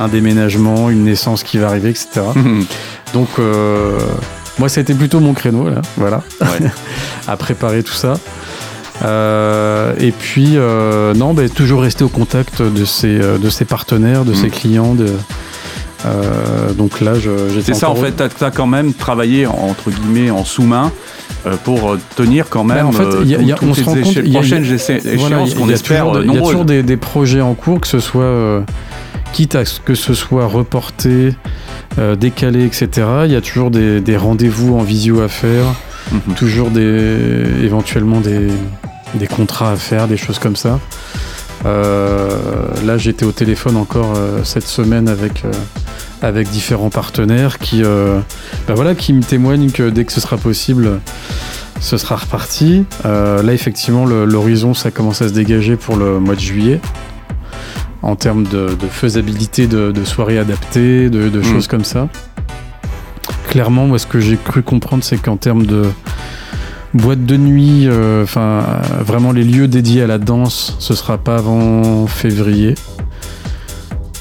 un 0.00 0.08
déménagement, 0.08 0.90
une 0.90 1.04
naissance 1.04 1.42
qui 1.42 1.58
va 1.58 1.66
arriver, 1.68 1.90
etc. 1.90 2.08
Donc 3.14 3.28
euh, 3.38 3.98
moi, 4.58 4.68
ça 4.68 4.80
a 4.80 4.82
été 4.82 4.94
plutôt 4.94 5.20
mon 5.20 5.34
créneau, 5.34 5.68
là, 5.68 5.80
voilà, 5.96 6.22
Ouais. 6.40 6.68
à 7.28 7.36
préparer 7.36 7.82
tout 7.82 7.92
ça. 7.94 8.14
Euh, 9.04 9.94
et 10.00 10.10
puis, 10.12 10.52
euh, 10.56 11.14
non, 11.14 11.32
bah, 11.34 11.48
toujours 11.48 11.82
rester 11.82 12.02
au 12.04 12.08
contact 12.08 12.62
de 12.62 12.84
ses, 12.84 13.18
de 13.18 13.48
ses 13.50 13.64
partenaires, 13.64 14.24
de 14.24 14.34
ses 14.34 14.48
clients. 14.48 14.94
De, 14.94 15.06
euh, 16.06 16.72
donc 16.72 17.00
là, 17.00 17.14
j'étais 17.14 17.62
C'est 17.62 17.74
ça, 17.74 17.90
en 17.90 17.94
fait, 17.96 18.14
tu 18.38 18.44
as, 18.44 18.50
quand 18.50 18.66
même 18.66 18.92
travaillé, 18.94 19.46
entre 19.46 19.90
guillemets, 19.90 20.30
en 20.30 20.44
sous-main 20.44 20.92
euh, 21.46 21.56
pour 21.64 21.90
euh, 21.92 21.98
tenir 22.16 22.48
quand 22.48 22.64
même 22.64 22.78
Bah, 22.82 22.86
en 22.86 22.92
fait, 22.92 23.02
euh, 23.04 23.20
il 23.22 23.30
y 23.30 23.34
a- 23.34 23.38
il 23.40 23.46
y 23.48 23.52
a- 23.52 23.56
toutes 23.56 23.68
on 23.70 23.74
se 23.74 23.80
ces 23.80 23.86
rend 23.86 23.94
compte, 23.94 24.04
éche- 24.04 24.22
il 24.24 24.28
y 24.32 24.36
a- 24.36 24.40
prochaines 24.40 24.64
échéances 24.64 25.54
qu'on 25.54 25.64
il 25.64 25.68
y 25.68 25.70
a 25.70 25.74
espère 25.74 26.06
toujours, 26.06 26.22
il 26.24 26.32
y 26.32 26.36
a 26.36 26.40
toujours 26.40 26.64
des, 26.64 26.82
des 26.82 26.96
projets 26.96 27.40
en 27.40 27.54
cours, 27.54 27.80
que 27.80 27.86
ce 27.88 28.00
soit 28.00 28.62
quitte 29.32 29.54
à 29.56 29.64
ce 29.64 29.80
que 29.80 29.94
ce 29.94 30.14
soit 30.14 30.46
reporté, 30.46 31.34
décalé, 32.18 32.64
etc. 32.64 32.88
Il 33.26 33.32
y 33.32 33.36
a 33.36 33.40
toujours 33.40 33.70
des, 33.70 34.00
des 34.00 34.16
rendez-vous 34.16 34.78
en 34.78 34.82
visio 34.82 35.20
à 35.20 35.28
faire, 35.28 35.64
Mhm. 36.12 36.34
toujours 36.36 36.70
des 36.70 37.44
éventuellement 37.62 38.20
des, 38.20 38.46
des 39.14 39.26
contrats 39.26 39.72
à 39.72 39.76
faire, 39.76 40.06
des 40.08 40.16
choses 40.16 40.38
comme 40.38 40.56
ça. 40.56 40.78
Euh, 41.66 42.28
là, 42.86 42.98
j'étais 42.98 43.24
au 43.24 43.32
téléphone 43.32 43.76
encore 43.76 44.14
euh, 44.16 44.40
cette 44.44 44.66
semaine 44.66 45.08
avec 45.08 45.44
euh, 45.44 45.50
avec 46.22 46.48
différents 46.50 46.90
partenaires 46.90 47.58
qui 47.58 47.82
euh, 47.84 48.18
bah 48.66 48.74
voilà 48.74 48.94
qui 48.94 49.12
me 49.12 49.22
témoignent 49.22 49.70
que 49.70 49.88
dès 49.90 50.04
que 50.04 50.12
ce 50.12 50.20
sera 50.20 50.36
possible 50.36 51.00
ce 51.80 51.96
sera 51.96 52.16
reparti. 52.16 52.84
Euh, 53.04 53.40
là, 53.42 53.52
effectivement, 53.52 54.04
l'horizon, 54.04 54.74
ça 54.74 54.90
commence 54.90 55.22
à 55.22 55.28
se 55.28 55.32
dégager 55.32 55.76
pour 55.76 55.96
le 55.96 56.18
mois 56.18 56.34
de 56.34 56.40
juillet. 56.40 56.80
En 58.02 58.16
termes 58.16 58.44
de, 58.44 58.70
de 58.74 58.86
faisabilité 58.90 59.66
de, 59.66 59.92
de 59.92 60.04
soirées 60.04 60.38
adaptées, 60.38 61.08
de, 61.10 61.28
de 61.28 61.38
Mm. 61.38 61.44
choses 61.44 61.66
comme 61.68 61.84
ça. 61.84 62.08
Clairement, 63.48 63.86
moi, 63.86 63.98
ce 63.98 64.06
que 64.06 64.20
j'ai 64.20 64.36
cru 64.36 64.62
comprendre, 64.62 65.02
c'est 65.04 65.18
qu'en 65.18 65.36
termes 65.36 65.66
de 65.66 65.84
boîte 66.94 67.24
de 67.24 67.36
nuit, 67.36 67.86
euh, 67.86 68.22
enfin, 68.24 68.40
euh, 68.40 69.02
vraiment 69.02 69.32
les 69.32 69.44
lieux 69.44 69.68
dédiés 69.68 70.02
à 70.02 70.06
la 70.06 70.18
danse, 70.18 70.76
ce 70.80 70.94
sera 70.94 71.18
pas 71.18 71.36
avant 71.36 72.06
février. 72.06 72.74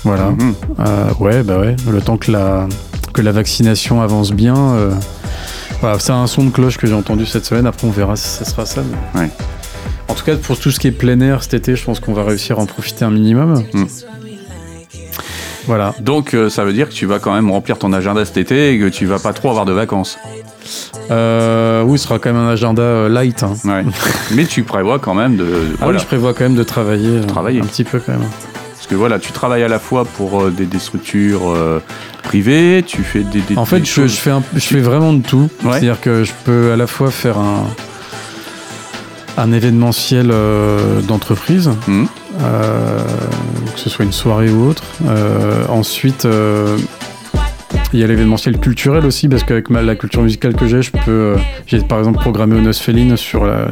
Voilà. 0.07 0.29
Mhm. 0.31 0.53
Euh, 0.79 1.09
ouais, 1.19 1.43
bah 1.43 1.59
ouais. 1.59 1.75
Le 1.89 2.01
temps 2.01 2.17
que 2.17 2.31
la, 2.31 2.67
que 3.13 3.21
la 3.21 3.31
vaccination 3.31 4.01
avance 4.01 4.31
bien. 4.31 4.55
euh, 4.57 4.91
voilà, 5.81 5.99
c'est 5.99 6.11
un 6.13 6.25
son 6.27 6.45
de 6.45 6.49
cloche 6.49 6.77
que 6.77 6.87
j'ai 6.87 6.93
entendu 6.93 7.25
cette 7.25 7.45
semaine. 7.45 7.65
Après, 7.67 7.85
on 7.87 7.91
verra 7.91 8.15
si 8.15 8.27
ça 8.27 8.45
sera 8.45 8.65
ça. 8.65 8.81
mais- 9.13 9.21
Ouais. 9.21 9.29
En 10.07 10.13
tout 10.13 10.23
cas, 10.23 10.35
pour 10.37 10.57
tout 10.57 10.71
ce 10.71 10.79
qui 10.79 10.87
est 10.87 10.91
plein 10.91 11.19
air 11.19 11.43
cet 11.43 11.53
été, 11.53 11.75
je 11.75 11.83
pense 11.83 11.99
qu'on 11.99 12.13
va 12.13 12.23
réussir 12.23 12.57
à 12.57 12.61
en 12.61 12.65
profiter 12.65 13.03
un 13.05 13.11
minimum. 13.11 13.63
Mm. 13.73 13.83
Voilà. 15.65 15.93
Donc, 15.99 16.33
euh, 16.33 16.49
ça 16.49 16.63
veut 16.63 16.71
dire 16.73 16.87
que 16.87 16.93
tu 16.93 17.05
vas 17.05 17.19
quand 17.19 17.33
même 17.33 17.51
remplir 17.51 17.77
ton 17.77 17.91
agenda 17.91 18.23
cet 18.23 18.37
été 18.37 18.73
et 18.73 18.79
que 18.79 18.87
tu 18.87 19.05
vas 19.05 19.19
pas 19.19 19.33
trop 19.33 19.49
avoir 19.49 19.65
de 19.65 19.73
vacances. 19.73 20.17
Euh, 21.11 21.83
oui, 21.83 21.97
ce 21.97 22.05
sera 22.05 22.19
quand 22.19 22.31
même 22.31 22.41
un 22.41 22.49
agenda 22.49 22.81
euh, 22.81 23.09
light. 23.09 23.43
hein. 23.43 23.53
Ouais. 23.65 23.83
Mais 24.35 24.45
tu 24.45 24.63
prévois 24.63 24.99
quand 24.99 25.13
même 25.13 25.35
de. 25.35 25.45
Ah 25.45 25.75
voilà. 25.79 25.93
oui, 25.97 25.99
je 26.01 26.05
prévois 26.07 26.33
quand 26.33 26.45
même 26.45 26.55
de 26.55 26.63
travailler, 26.63 27.21
Travailler. 27.27 27.59
un 27.61 27.65
petit 27.65 27.83
peu 27.83 27.99
quand 27.99 28.13
même. 28.13 28.27
Parce 28.87 28.95
que 28.95 28.95
voilà, 28.95 29.19
tu 29.19 29.33
travailles 29.33 29.63
à 29.63 29.67
la 29.67 29.79
fois 29.79 30.05
pour 30.05 30.41
euh, 30.43 30.49
des, 30.49 30.65
des 30.65 30.79
structures 30.79 31.49
euh, 31.49 31.81
privées, 32.23 32.85
tu 32.87 33.03
fais 33.03 33.19
des, 33.19 33.41
des 33.41 33.57
En 33.57 33.65
fait, 33.65 33.79
je, 33.79 33.83
je 33.83 33.91
choses. 33.91 34.13
fais 34.15 34.29
un- 34.31 34.43
je 34.53 34.59
fais 34.61 34.79
vraiment 34.79 35.11
de 35.11 35.21
tout. 35.21 35.49
Ouais. 35.65 35.71
C'est-à-dire 35.71 35.99
que 35.99 36.23
je 36.23 36.31
peux 36.45 36.71
à 36.71 36.77
la 36.77 36.87
fois 36.87 37.11
faire 37.11 37.37
un, 37.37 37.65
un 39.37 39.51
événementiel 39.51 40.29
euh, 40.31 41.01
d'entreprise, 41.01 41.69
euh, 41.89 42.99
que 43.73 43.79
ce 43.79 43.89
soit 43.89 44.05
une 44.05 44.13
soirée 44.13 44.49
ou 44.49 44.69
autre. 44.69 44.83
Ensuite, 45.67 46.25
il 47.93 47.99
y 47.99 48.03
a 48.05 48.07
l'événementiel 48.07 48.57
culturel 48.57 49.05
aussi, 49.05 49.27
parce 49.27 49.43
qu'avec 49.43 49.69
la 49.69 49.95
culture 49.95 50.21
musicale 50.21 50.53
que 50.55 50.65
j'ai, 50.67 50.81
je 50.81 50.91
peux. 50.91 51.11
euh, 51.11 51.35
j'ai 51.65 51.79
par 51.79 51.99
exemple 51.99 52.19
programmé 52.19 52.55
Féline 52.73 53.17
sur, 53.17 53.45
la, 53.45 53.67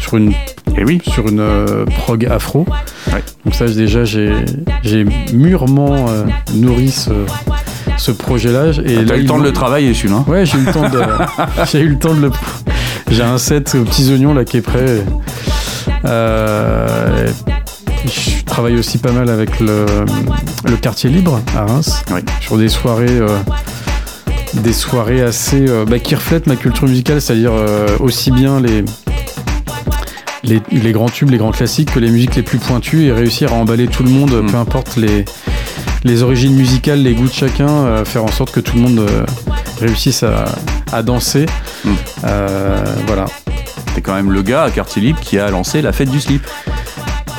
sur 0.00 0.16
une, 0.18 0.32
Eh 0.80 0.84
oui. 0.84 1.00
sur 1.12 1.28
une 1.28 1.40
euh, 1.40 1.84
prog 1.84 2.24
afro. 2.24 2.66
Ouais. 3.12 3.22
Donc, 3.44 3.54
ça, 3.54 3.66
déjà, 3.66 4.04
j'ai 4.04 4.32
j'ai 4.82 5.04
mûrement 5.32 6.06
euh, 6.08 6.24
nourri 6.54 6.90
ce, 6.90 7.10
ce 7.98 8.10
projet-là. 8.10 8.68
Et 8.86 8.94
T'as 8.94 9.02
là, 9.02 9.16
eu 9.16 9.20
le 9.22 9.26
temps 9.26 9.38
de 9.38 9.44
le 9.44 9.52
travailler, 9.52 9.92
celui-là. 9.92 10.16
hein 10.16 10.24
Ouais, 10.26 10.46
j'ai 10.46 10.56
eu 10.58 10.64
le 10.64 10.72
temps 10.72 10.88
de. 10.88 11.02
j'ai 11.70 11.80
eu 11.80 11.88
le 11.88 11.98
temps 11.98 12.14
de 12.14 12.22
le. 12.22 12.30
J'ai 13.10 13.22
un 13.22 13.36
set 13.38 13.74
aux 13.78 13.84
petits 13.84 14.10
oignons 14.10 14.32
là 14.32 14.44
qui 14.46 14.56
est 14.56 14.62
prêt. 14.62 15.04
Euh, 16.06 17.28
je 18.06 18.42
travaille 18.46 18.78
aussi 18.78 18.96
pas 18.96 19.12
mal 19.12 19.28
avec 19.28 19.60
le, 19.60 19.84
le 20.64 20.76
quartier 20.76 21.10
libre 21.10 21.40
à 21.54 21.66
Reims 21.66 22.02
Oui. 22.10 22.20
sur 22.40 22.56
des 22.56 22.68
soirées. 22.70 23.20
des 24.54 24.72
soirées 24.72 25.20
assez 25.22 25.66
bah, 25.86 25.98
qui 25.98 26.14
reflètent 26.14 26.46
ma 26.46 26.56
culture 26.56 26.88
musicale, 26.88 27.20
c'est-à-dire 27.20 27.52
aussi 28.00 28.30
bien 28.30 28.60
les, 28.60 28.84
les 30.44 30.60
les 30.70 30.92
grands 30.92 31.08
tubes, 31.08 31.30
les 31.30 31.38
grands 31.38 31.50
classiques 31.52 31.92
que 31.92 31.98
les 31.98 32.10
musiques 32.10 32.34
les 32.36 32.42
plus 32.42 32.58
pointues 32.58 33.04
et 33.06 33.12
réussir 33.12 33.52
à 33.52 33.56
emballer 33.56 33.86
tout 33.88 34.02
le 34.02 34.10
monde, 34.10 34.32
Mm. 34.42 34.46
peu 34.50 34.56
importe 34.56 34.96
les 34.96 35.24
les 36.04 36.22
origines 36.22 36.54
musicales, 36.54 37.02
les 37.02 37.14
goûts 37.14 37.28
de 37.28 37.32
chacun, 37.32 37.68
euh, 37.68 38.04
faire 38.06 38.24
en 38.24 38.30
sorte 38.32 38.52
que 38.52 38.60
tout 38.60 38.74
le 38.76 38.80
monde 38.82 38.98
euh, 39.00 39.24
réussisse 39.80 40.22
à, 40.22 40.46
à 40.92 41.02
danser. 41.02 41.44
Mm. 41.84 41.90
Euh, 42.24 42.84
voilà. 43.06 43.26
T'es 43.94 44.00
quand 44.00 44.14
même 44.14 44.30
le 44.32 44.40
gars 44.42 44.62
à 44.64 44.70
Quartier 44.70 45.02
Libre 45.02 45.20
qui 45.20 45.38
a 45.38 45.50
lancé 45.50 45.82
la 45.82 45.92
fête 45.92 46.10
du 46.10 46.20
slip. 46.20 46.46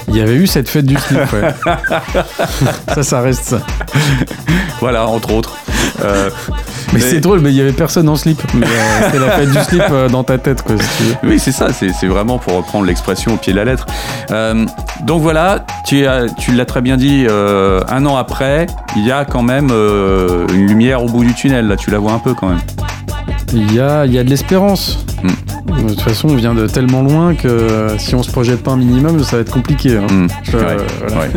Il 0.10 0.15
y 0.17 0.22
avait 0.22 0.36
eu 0.36 0.46
cette 0.46 0.67
fête 0.70 0.86
du 0.86 0.96
slip, 0.98 1.22
ouais. 1.34 1.53
ça, 2.93 3.01
ça 3.01 3.22
reste 3.22 3.43
ça. 3.46 3.62
Voilà, 4.81 5.08
entre 5.08 5.31
autres. 5.34 5.55
Mais, 6.93 7.00
Mais- 7.00 7.05
c'est 7.10 7.19
drôle, 7.19 7.39
mais 7.39 7.51
il 7.51 7.55
y 7.55 7.62
avait 7.62 7.71
personne 7.71 8.07
en 8.10 8.15
slip. 8.15 8.41
Mais 8.53 8.65
euh, 8.65 8.69
c'était 9.05 9.19
la 9.19 9.31
fête 9.31 9.50
du 9.51 9.57
slip 9.63 9.83
euh, 9.91 10.10
dans 10.10 10.24
ta 10.24 10.38
tête, 10.38 10.62
quoi, 10.62 10.75
si 10.77 10.88
tu 10.98 11.03
veux. 11.03 11.15
Oui, 11.31 11.39
c'est 11.39 11.51
ça, 11.51 11.71
c'est 11.71 11.91
c'est 11.93 12.07
vraiment 12.07 12.38
pour 12.38 12.53
reprendre 12.57 12.86
l'expression 12.86 13.33
au 13.33 13.38
pied 13.38 13.53
de 13.53 13.57
la 13.57 13.65
lettre. 13.65 13.86
Euh, 14.31 14.65
donc 15.05 15.21
voilà, 15.21 15.65
tu, 15.86 16.05
as- 16.05 16.27
tu 16.38 16.51
l'as 16.51 16.65
très 16.65 16.81
bien 16.81 16.98
dit, 16.98 17.25
un 17.29 18.05
an 18.05 18.17
après, 18.17 18.67
il 18.95 19.05
y 19.05 19.12
a 19.12 19.25
quand 19.25 19.43
même 19.43 19.69
une 19.69 20.67
lumière 20.67 21.03
au 21.03 21.07
bout 21.07 21.24
du 21.24 21.33
tunnel, 21.33 21.67
là, 21.67 21.75
tu 21.77 21.91
la 21.91 22.00
vois 22.00 22.12
un 22.13 22.19
peu 22.19 22.33
quand 22.33 22.50
même. 22.50 22.60
Il 23.53 23.74
y 23.74 23.79
a, 23.79 24.05
il 24.05 24.13
y 24.13 24.19
a 24.19 24.24
de 24.24 24.29
l'espérance. 24.29 25.05
De 25.65 25.89
toute 25.89 26.01
façon, 26.01 26.29
on 26.29 26.35
vient 26.35 26.53
de 26.53 26.67
tellement 26.67 27.01
loin 27.01 27.33
que 27.35 27.47
euh, 27.47 27.97
si 27.97 28.15
on 28.15 28.23
se 28.23 28.31
projette 28.31 28.61
pas 28.63 28.71
un 28.71 28.77
minimum, 28.77 29.23
ça 29.23 29.37
va 29.37 29.41
être 29.41 29.51
compliqué. 29.51 29.97
hein. 29.97 30.27
Je- 30.43 30.51
voilà. 30.57 30.75
ouais. 30.75 31.29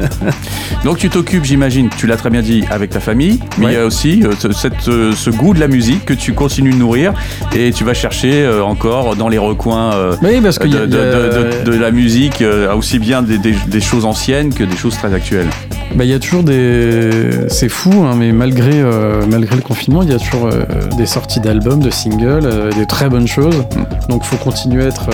Donc 0.84 0.98
tu 0.98 1.08
t'occupes, 1.08 1.44
j'imagine, 1.44 1.88
tu 1.96 2.06
l'as 2.06 2.16
très 2.16 2.30
bien 2.30 2.42
dit, 2.42 2.64
avec 2.70 2.90
ta 2.90 3.00
famille, 3.00 3.40
mais 3.58 3.66
Ouais. 3.66 3.72
il 3.72 3.74
y 3.74 3.78
a 3.78 3.84
aussi 3.86 4.22
euh, 4.24 4.32
ce, 4.38 4.52
cette, 4.52 4.88
euh, 4.88 5.12
ce 5.12 5.30
goût 5.30 5.54
de 5.54 5.60
la 5.60 5.68
musique 5.68 6.04
que 6.04 6.14
tu 6.14 6.32
continues 6.32 6.72
de 6.72 6.76
nourrir 6.78 7.12
et 7.54 7.72
tu 7.72 7.84
vas 7.84 7.94
chercher 7.94 8.44
euh, 8.44 8.62
encore 8.62 9.16
dans 9.16 9.28
les 9.28 9.38
recoins 9.38 9.92
euh, 9.94 10.14
Oui, 10.22 10.40
parce 10.42 10.58
de, 10.58 10.64
qu'il 10.64 10.74
y 10.74 10.76
a, 10.76 10.86
de- 10.86 10.86
il 10.86 10.94
y 10.94 10.98
a- 10.98 11.62
de- 11.62 11.64
de- 11.64 11.70
de 11.72 11.78
la 11.78 11.90
musique, 11.90 12.42
euh, 12.42 12.74
aussi 12.74 12.98
bien 12.98 13.22
des, 13.22 13.38
des- 13.38 13.54
des 13.66 13.80
choses 13.80 14.04
anciennes 14.04 14.52
que 14.52 14.64
des 14.64 14.76
choses 14.76 14.96
très 14.96 15.12
actuelles. 15.14 15.48
Bah, 15.94 16.04
il 16.04 16.10
y 16.10 16.14
a 16.14 16.18
toujours 16.18 16.42
des. 16.42 17.48
C'est 17.48 17.68
fou, 17.68 17.92
hein, 18.04 18.14
mais 18.16 18.32
malgré, 18.32 18.72
euh, 18.74 19.24
malgré 19.28 19.54
le 19.54 19.62
confinement, 19.62 20.02
il 20.02 20.10
y 20.10 20.14
a 20.14 20.18
toujours 20.18 20.46
euh, 20.46 20.64
des 20.96 21.06
sorties 21.06 21.40
d'albums, 21.40 21.80
de 21.80 21.90
singles, 21.90 22.46
euh, 22.46 22.72
des 22.72 22.86
très 22.86 23.08
bonnes 23.08 23.28
choses. 23.28 23.64
Donc, 24.08 24.24
faut 24.24 24.36
continuer 24.36 24.84
à 24.84 24.88
être. 24.88 25.08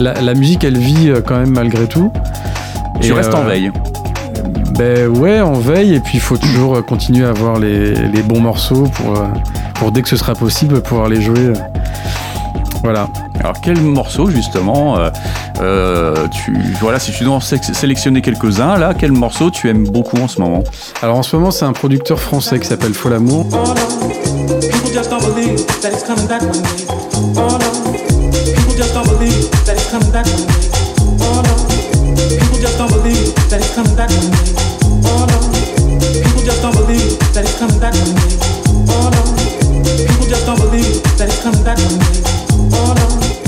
La, 0.00 0.14
la 0.20 0.34
musique, 0.34 0.64
elle 0.64 0.76
vit 0.76 1.12
quand 1.26 1.38
même 1.38 1.50
malgré 1.50 1.86
tout. 1.86 2.12
Tu 3.00 3.08
Et, 3.08 3.12
restes 3.12 3.34
en 3.34 3.44
veille. 3.44 3.70
Ben 4.76 5.08
ouais, 5.08 5.40
on 5.40 5.54
veille, 5.54 5.94
et 5.94 6.00
puis 6.00 6.14
il 6.14 6.20
faut 6.20 6.36
toujours 6.36 6.84
continuer 6.84 7.24
à 7.24 7.30
avoir 7.30 7.58
les, 7.58 7.94
les 7.94 8.22
bons 8.22 8.40
morceaux 8.40 8.84
pour, 8.94 9.14
pour 9.74 9.92
dès 9.92 10.02
que 10.02 10.08
ce 10.08 10.16
sera 10.16 10.34
possible 10.34 10.80
pouvoir 10.82 11.08
les 11.08 11.20
jouer. 11.20 11.52
Voilà. 12.82 13.08
Alors 13.40 13.54
quel 13.62 13.80
morceau 13.80 14.30
justement 14.30 14.98
euh, 14.98 15.10
euh, 15.60 16.28
tu, 16.28 16.56
Voilà, 16.80 16.98
si 16.98 17.12
tu 17.12 17.24
dois 17.24 17.34
en 17.36 17.40
sé- 17.40 17.60
sélectionner 17.62 18.20
quelques-uns, 18.22 18.76
là, 18.78 18.94
quel 18.98 19.12
morceau 19.12 19.50
tu 19.50 19.68
aimes 19.68 19.88
beaucoup 19.88 20.16
en 20.18 20.28
ce 20.28 20.40
moment? 20.40 20.62
Alors 21.02 21.16
en 21.18 21.22
ce 21.22 21.36
moment, 21.36 21.50
c'est 21.50 21.64
un 21.64 21.72
producteur 21.72 22.18
français 22.20 22.58
qui 22.58 22.66
s'appelle 22.66 22.94
Folamour. 22.94 23.46
No, 23.50 23.74
people 24.74 24.92
just 24.92 25.10
don't 25.10 25.22
believe 25.22 25.56
that 25.82 25.92
it's 25.92 26.04
coming 26.04 26.26
back 26.26 26.42
one 26.42 26.52
day. 26.62 26.78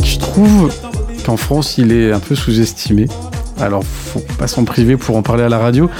Je 0.02 0.18
trouve 0.18 0.70
qu'en 1.24 1.36
France, 1.36 1.76
il 1.78 1.92
est 1.92 2.12
un 2.12 2.18
peu 2.20 2.34
sous-estimé. 2.34 3.06
Alors, 3.60 3.82
faut 3.84 4.22
pas 4.38 4.46
s'en 4.48 4.64
priver 4.64 4.96
pour 4.96 5.16
en 5.16 5.22
parler 5.22 5.42
à 5.42 5.48
la 5.48 5.58
radio. 5.58 5.90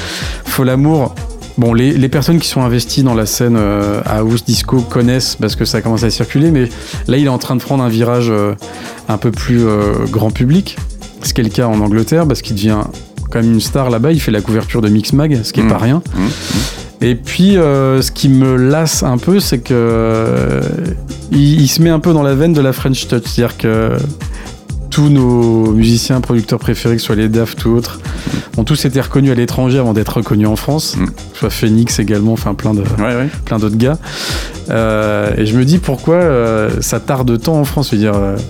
Folamour, 0.44 1.14
bon, 1.58 1.74
les, 1.74 1.92
les 1.92 2.08
personnes 2.08 2.38
qui 2.38 2.48
sont 2.48 2.62
investies 2.62 3.02
dans 3.02 3.14
la 3.14 3.26
scène 3.26 3.56
euh, 3.58 4.00
house 4.06 4.44
disco 4.44 4.80
connaissent 4.80 5.36
parce 5.36 5.56
que 5.56 5.64
ça 5.64 5.82
commence 5.82 6.02
à 6.04 6.10
circuler, 6.10 6.50
mais 6.50 6.68
là, 7.06 7.16
il 7.18 7.26
est 7.26 7.28
en 7.28 7.38
train 7.38 7.56
de 7.56 7.60
prendre 7.62 7.84
un 7.84 7.88
virage 7.88 8.28
euh, 8.30 8.54
un 9.08 9.18
peu 9.18 9.30
plus 9.30 9.66
euh, 9.66 10.06
grand 10.10 10.30
public, 10.30 10.76
ce 11.22 11.34
qui 11.34 11.42
est 11.42 11.44
le 11.44 11.50
cas 11.50 11.66
en 11.66 11.80
Angleterre, 11.80 12.26
parce 12.26 12.40
qu'il 12.40 12.56
devient 12.56 12.78
quand 13.30 13.42
même 13.42 13.52
une 13.52 13.60
star 13.60 13.90
là-bas. 13.90 14.12
Il 14.12 14.20
fait 14.20 14.32
la 14.32 14.40
couverture 14.40 14.80
de 14.80 14.88
Mix 14.88 15.12
Mag, 15.12 15.38
ce 15.42 15.52
qui 15.52 15.60
est 15.60 15.64
Mm. 15.64 15.68
pas 15.68 15.78
rien. 15.78 16.02
Hum, 16.16 16.28
Et 17.02 17.14
puis, 17.14 17.56
euh, 17.56 18.02
ce 18.02 18.10
qui 18.10 18.28
me 18.28 18.56
lasse 18.56 19.02
un 19.02 19.16
peu, 19.16 19.40
c'est 19.40 19.58
que 19.58 19.72
euh, 19.74 20.60
il, 21.32 21.60
il 21.62 21.68
se 21.68 21.80
met 21.82 21.90
un 21.90 22.00
peu 22.00 22.12
dans 22.12 22.22
la 22.22 22.34
veine 22.34 22.52
de 22.52 22.60
la 22.60 22.72
French 22.72 23.08
Touch, 23.08 23.22
c'est-à-dire 23.24 23.56
que 23.56 23.96
tous 24.90 25.08
nos 25.08 25.72
musiciens, 25.72 26.20
producteurs 26.20 26.58
préférés, 26.58 26.96
que 26.96 27.00
ce 27.00 27.06
soit 27.06 27.16
les 27.16 27.28
Daft 27.28 27.64
ou 27.64 27.70
autres, 27.70 28.00
ont 28.58 28.64
tous 28.64 28.84
été 28.84 29.00
reconnus 29.00 29.30
à 29.30 29.34
l'étranger 29.34 29.78
avant 29.78 29.94
d'être 29.94 30.16
reconnus 30.18 30.48
en 30.48 30.56
France. 30.56 30.96
Mm. 30.96 31.06
Soit 31.34 31.50
Phoenix 31.50 31.98
également, 32.00 32.32
enfin 32.32 32.54
plein 32.54 32.74
de 32.74 32.80
Ouais, 32.80 33.14
ouais. 33.14 33.28
plein 33.44 33.58
d'autres 33.58 33.78
gars. 33.78 33.98
Euh, 34.68 35.32
et 35.38 35.46
je 35.46 35.56
me 35.56 35.64
dis 35.64 35.78
pourquoi 35.78 36.20
ça 36.80 37.00
tarde 37.00 37.40
tant 37.40 37.58
en 37.58 37.64
France. 37.64 37.90
Je 37.90 37.96
veux 37.96 38.02
dire. 38.02 38.14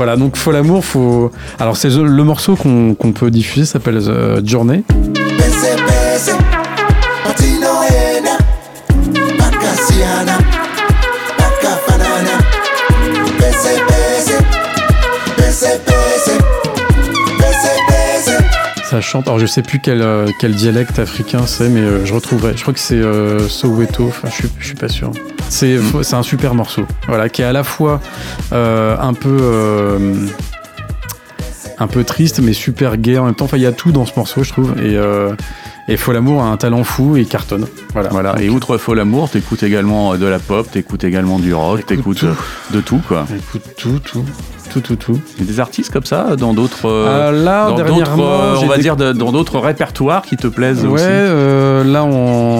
Voilà, 0.00 0.16
donc 0.16 0.36
faut 0.36 0.50
l'amour, 0.50 0.82
faut. 0.82 1.30
Alors 1.58 1.76
c'est 1.76 1.90
le 1.90 2.24
morceau 2.24 2.56
qu'on 2.56 3.12
peut 3.12 3.30
diffuser, 3.30 3.66
s'appelle 3.66 4.00
euh, 4.08 4.40
Ça 18.90 19.00
chante. 19.00 19.28
Alors 19.28 19.38
je 19.38 19.46
sais 19.46 19.62
plus 19.62 19.78
quel, 19.78 20.02
euh, 20.02 20.26
quel 20.40 20.52
dialecte 20.54 20.98
africain 20.98 21.46
c'est, 21.46 21.68
mais 21.68 21.80
euh, 21.80 22.04
je 22.04 22.12
retrouverai. 22.12 22.56
Je 22.56 22.62
crois 22.62 22.74
que 22.74 22.80
c'est 22.80 22.96
euh, 22.96 23.48
Soweto. 23.48 24.08
Enfin, 24.08 24.28
je 24.30 24.34
suis, 24.34 24.48
je 24.58 24.66
suis 24.66 24.74
pas 24.74 24.88
sûr. 24.88 25.12
C'est 25.48 25.76
faut- 25.76 26.02
c'est 26.02 26.16
un 26.16 26.24
super 26.24 26.54
morceau. 26.54 26.82
Voilà, 27.06 27.28
qui 27.28 27.42
est 27.42 27.44
à 27.44 27.52
la 27.52 27.62
fois 27.62 28.00
un 28.50 29.14
peu 29.14 29.98
un 31.78 31.86
peu 31.86 32.04
triste, 32.04 32.40
mais 32.40 32.52
super 32.52 32.96
gay 32.96 33.16
en 33.16 33.26
même 33.26 33.34
temps. 33.34 33.44
Enfin, 33.44 33.56
il 33.58 33.62
y 33.62 33.66
a 33.66 33.72
tout 33.72 33.92
dans 33.92 34.06
ce 34.06 34.12
morceau, 34.16 34.42
je 34.42 34.50
trouve. 34.50 34.72
Et 34.82 34.96
euh, 34.96 35.32
et 35.88 35.96
Folamour 35.96 36.42
a 36.42 36.46
un 36.46 36.56
talent 36.56 36.84
fou 36.84 37.16
et 37.16 37.24
cartonne. 37.24 37.66
Voilà. 37.92 38.08
Voilà. 38.10 38.34
Et 38.40 38.48
outre 38.50 38.78
Faux 38.78 38.94
l'amour, 38.94 39.28
t'écoutes 39.30 39.62
également 39.62 40.12
euh, 40.12 40.16
de 40.16 40.26
la 40.26 40.38
pop, 40.38 40.70
t'écoutes 40.70 41.04
également 41.04 41.38
du 41.38 41.52
rock, 41.54 41.84
t'écoutes 41.86 42.24
euh, 42.24 42.34
de 42.72 42.80
tout 42.80 43.00
quoi. 43.06 43.26
Écoute 43.36 43.62
tout, 43.76 43.98
tout, 43.98 44.24
tout, 44.72 44.80
tout, 44.80 44.96
tout. 44.96 45.20
Il 45.38 45.44
y 45.44 45.48
a 45.48 45.52
des 45.52 45.58
artistes 45.60 45.92
comme 45.92 46.04
ça 46.04 46.36
dans 46.36 46.54
d'autres, 46.54 46.86
euh, 46.88 47.28
Ah, 47.28 47.32
là, 47.32 47.68
dans 47.70 47.76
dernièrement, 47.76 48.30
on 48.62 48.66
va 48.66 48.78
dire 48.78 48.96
dans 48.96 49.32
d'autres 49.32 49.58
répertoires 49.58 50.22
qui 50.22 50.36
te 50.36 50.46
plaisent 50.46 50.84
Ouais, 50.84 50.92
aussi. 50.92 51.02
euh, 51.06 51.82
là 51.84 52.04
en 52.04 52.59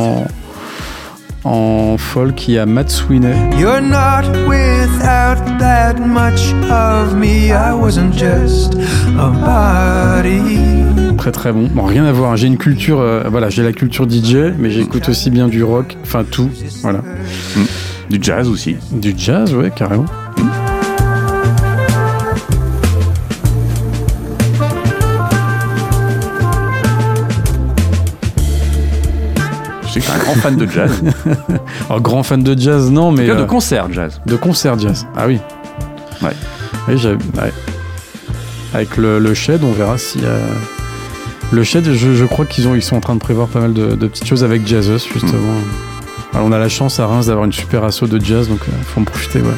en 1.45 1.97
folk, 1.99 2.49
il 2.49 2.55
y 2.55 2.59
a 2.59 2.67
Matt 2.67 2.91
Sweeney. 2.91 3.33
You're 3.59 3.81
not 3.81 4.25
without 4.49 5.59
that 5.59 5.95
much 5.99 6.53
of 6.71 7.15
me. 7.15 7.51
I 7.53 7.73
wasn't 7.73 8.13
just 8.13 8.75
a 9.19 9.31
body. 9.31 11.17
Très 11.17 11.33
très 11.33 11.53
bon. 11.53 11.69
Bon, 11.75 11.85
rien 11.85 12.05
à 12.05 12.13
voir. 12.13 12.33
hein. 12.33 12.37
J'ai 12.37 12.47
une 12.47 12.59
culture, 12.59 13.01
euh, 13.01 13.23
voilà, 13.31 13.49
j'ai 13.51 13.63
la 13.63 13.73
culture 13.73 14.09
DJ, 14.09 14.53
mais 14.59 14.71
j'écoute 14.71 15.09
aussi 15.09 15.31
bien 15.31 15.49
du 15.49 15.63
rock, 15.63 15.97
enfin 16.03 16.25
tout, 16.31 16.51
voilà. 16.83 17.01
Du 18.11 18.19
jazz 18.21 18.49
aussi. 18.49 18.77
Du 18.93 19.15
jazz, 19.17 19.55
ouais, 19.55 19.71
carrément. 19.75 20.07
Sais 30.01 30.13
que 30.13 30.17
t'es 30.17 30.21
un 30.21 30.25
grand 30.25 30.35
fan 30.35 30.57
de 30.57 30.67
jazz. 30.67 31.03
Alors, 31.89 32.01
grand 32.01 32.23
fan 32.23 32.43
de 32.43 32.59
jazz, 32.59 32.91
non, 32.91 33.09
En 33.09 33.13
mais 33.13 33.25
tout 33.27 33.33
cas, 33.33 33.39
de 33.39 33.43
euh, 33.43 33.47
concert 33.47 33.93
jazz. 33.93 34.21
de 34.27 34.37
concert 34.37 34.79
jazz. 34.79 35.07
Ah 35.17 35.27
oui. 35.27 35.39
Ouais. 36.23 36.31
Oui, 36.89 36.95
ouais. 37.07 37.53
Avec 38.75 38.97
le, 38.97 39.19
le 39.19 39.35
shed, 39.35 39.63
on 39.65 39.73
verra 39.73 39.99
si. 39.99 40.21
euh, 40.25 40.39
Le 41.53 41.65
shed, 41.65 41.93
je, 41.93 42.15
je 42.15 42.25
crois 42.25 42.45
qu'ils 42.47 42.69
ont, 42.69 42.75
ils 42.75 42.83
sont 42.83 42.97
en 42.97 43.01
train 43.01 43.15
de 43.15 43.21
prévoir 43.21 43.49
pas 43.49 43.61
mal 43.61 43.73
de, 43.73 43.95
de 43.95 44.07
petites 44.07 44.27
choses 44.27 44.45
avec 44.45 44.67
Jazzus, 44.67 45.09
justement. 45.13 45.33
Hmm. 45.33 46.35
Alors, 46.37 46.47
on 46.47 46.53
a 46.53 46.59
la 46.59 46.69
chance 46.69 47.01
à 47.01 47.07
Reims 47.07 47.27
d'avoir 47.27 47.45
une 47.45 47.53
super 47.53 47.83
asso 47.85 48.03
de 48.05 48.21
jazz, 48.25 48.49
donc 48.49 48.61
il 48.67 48.85
faut 48.85 49.01
en 49.01 49.05
profiter, 49.05 49.41
ouais. 49.41 49.49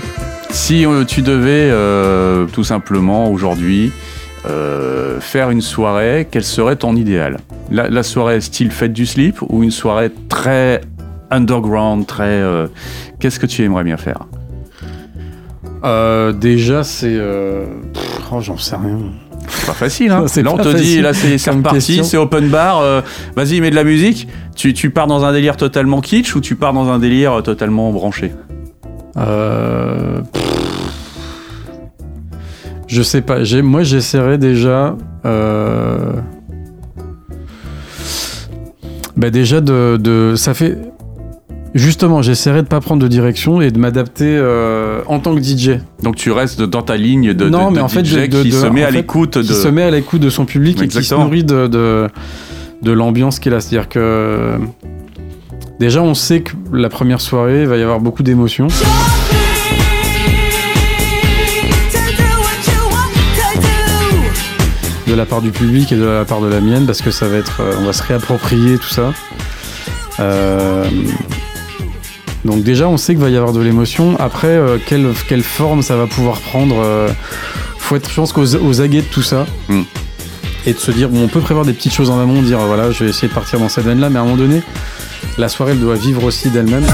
Si 0.50 0.86
euh, 0.86 1.04
tu 1.04 1.22
devais 1.22 1.68
euh, 1.70 2.46
tout 2.46 2.64
simplement 2.64 3.30
aujourd'hui 3.30 3.92
euh, 4.46 5.20
faire 5.20 5.50
une 5.50 5.60
soirée, 5.62 6.26
quel 6.30 6.42
serait 6.44 6.76
ton 6.76 6.96
idéal 6.96 7.38
la, 7.70 7.88
la 7.88 8.02
soirée 8.02 8.40
style 8.40 8.70
fête 8.70 8.92
du 8.92 9.06
slip 9.06 9.36
ou 9.48 9.62
une 9.62 9.70
soirée 9.70 10.10
très 10.28 10.80
underground, 11.30 12.06
très... 12.06 12.24
euh, 12.24 12.66
Qu'est-ce 13.20 13.38
que 13.40 13.46
tu 13.46 13.62
aimerais 13.62 13.84
bien 13.84 13.96
faire 13.96 14.26
Euh, 15.84 16.32
déjà, 16.32 16.82
c'est. 16.84 17.18
oh, 18.32 18.40
j'en 18.40 18.56
sais 18.58 18.76
rien. 18.76 18.98
C'est 19.48 19.66
pas 19.66 19.72
facile, 19.72 20.10
hein 20.12 20.24
C'est 20.26 20.42
Là, 20.42 20.52
on 20.52 20.56
te 20.56 20.76
dit, 20.76 21.00
là, 21.00 21.12
c'est 21.14 21.50
reparti, 21.50 22.04
c'est 22.04 22.16
open 22.16 22.48
bar, 22.48 22.80
euh, 22.80 23.00
vas-y, 23.36 23.60
mets 23.60 23.70
de 23.70 23.74
la 23.74 23.84
musique. 23.84 24.28
Tu, 24.54 24.72
tu 24.74 24.90
pars 24.90 25.06
dans 25.06 25.24
un 25.24 25.32
délire 25.32 25.56
totalement 25.56 26.00
kitsch 26.00 26.34
ou 26.36 26.40
tu 26.40 26.54
pars 26.56 26.72
dans 26.72 26.88
un 26.90 26.98
délire 26.98 27.42
totalement 27.42 27.90
branché? 27.92 28.32
Euh, 29.16 30.20
pff, 30.32 30.41
Je 32.92 33.00
sais 33.02 33.22
pas. 33.22 33.42
J'ai- 33.42 33.62
Moi, 33.62 33.82
j'essaierai 33.84 34.36
déjà. 34.36 34.96
euh, 35.24 36.12
Bah 39.16 39.30
déjà 39.30 39.60
de, 39.62 39.96
de- 39.98 40.34
ça 40.36 40.52
fait. 40.52 40.76
Justement, 41.74 42.20
j'essaierai 42.20 42.60
de 42.62 42.66
pas 42.66 42.80
prendre 42.80 43.02
de 43.02 43.08
direction 43.08 43.62
et 43.62 43.70
de 43.70 43.78
m'adapter 43.78 44.26
euh, 44.28 45.00
en 45.06 45.20
tant 45.20 45.34
que 45.34 45.40
DJ. 45.42 45.78
Donc 46.02 46.16
tu 46.16 46.30
restes 46.30 46.60
dans 46.60 46.82
ta 46.82 46.98
ligne 46.98 47.32
de, 47.32 47.48
Non, 47.48 47.68
de- 47.68 47.74
mais 47.74 47.78
de 47.78 47.84
en 47.84 47.88
fait, 47.88 48.04
DJ 48.04 48.28
qui 48.28 48.52
se 48.52 48.66
met 48.66 48.82
à 48.82 48.88
fait, 48.88 48.92
l'écoute 48.92 49.38
de... 49.38 49.42
Qui 49.42 49.54
se 49.54 49.68
met 49.68 49.82
à 49.84 49.90
l'écoute 49.90 50.20
de 50.20 50.28
son 50.28 50.44
public 50.44 50.76
et 50.82 50.88
qui 50.88 51.02
se 51.02 51.14
nourrit 51.14 51.44
de, 51.44 51.66
de, 51.68 52.08
de 52.82 52.92
l'ambiance 52.92 53.38
qu'il 53.38 53.54
a. 53.54 53.60
C'est-à-dire 53.60 53.88
que. 53.88 54.58
Déjà, 55.80 56.02
on 56.02 56.12
sait 56.14 56.42
que 56.42 56.52
la 56.74 56.90
première 56.90 57.22
soirée, 57.22 57.62
il 57.62 57.68
va 57.68 57.78
y 57.78 57.82
avoir 57.82 58.00
beaucoup 58.00 58.22
d'émotions. 58.22 58.68
De 65.12 65.16
la 65.16 65.26
part 65.26 65.42
du 65.42 65.50
public 65.50 65.92
et 65.92 65.96
de 65.96 66.04
la 66.04 66.24
part 66.24 66.40
de 66.40 66.46
la 66.48 66.60
mienne 66.60 66.86
parce 66.86 67.02
que 67.02 67.10
ça 67.10 67.28
va 67.28 67.36
être 67.36 67.60
euh, 67.60 67.74
on 67.78 67.84
va 67.84 67.92
se 67.92 68.02
réapproprier 68.02 68.78
tout 68.78 68.88
ça. 68.88 69.12
Euh, 70.20 70.88
donc 72.46 72.62
déjà 72.62 72.88
on 72.88 72.96
sait 72.96 73.12
qu'il 73.12 73.22
va 73.22 73.28
y 73.28 73.36
avoir 73.36 73.52
de 73.52 73.60
l'émotion. 73.60 74.18
Après 74.18 74.48
euh, 74.48 74.78
quelle, 74.86 75.08
quelle 75.28 75.42
forme 75.42 75.82
ça 75.82 75.96
va 75.96 76.06
pouvoir 76.06 76.40
prendre 76.40 76.76
euh, 76.78 77.10
faut 77.76 77.96
être 77.96 78.08
je 78.08 78.14
pense 78.14 78.32
qu'aux 78.32 78.56
aux 78.56 78.80
aguets 78.80 79.02
de 79.02 79.06
tout 79.06 79.22
ça. 79.22 79.44
Mm. 79.68 79.82
et 80.66 80.72
de 80.72 80.78
se 80.78 80.90
dire 80.90 81.10
bon 81.10 81.24
on 81.24 81.28
peut 81.28 81.40
prévoir 81.40 81.66
des 81.66 81.74
petites 81.74 81.92
choses 81.92 82.08
en 82.08 82.18
amont 82.18 82.40
dire 82.40 82.60
voilà 82.60 82.90
je 82.90 83.04
vais 83.04 83.10
essayer 83.10 83.28
de 83.28 83.34
partir 83.34 83.60
dans 83.60 83.68
cette 83.68 83.84
veine 83.84 84.00
là 84.00 84.08
mais 84.08 84.18
à 84.18 84.22
un 84.22 84.24
moment 84.24 84.38
donné 84.38 84.62
la 85.36 85.50
soirée 85.50 85.72
elle 85.72 85.80
doit 85.80 85.94
vivre 85.94 86.24
aussi 86.24 86.48
d'elle-même 86.48 86.86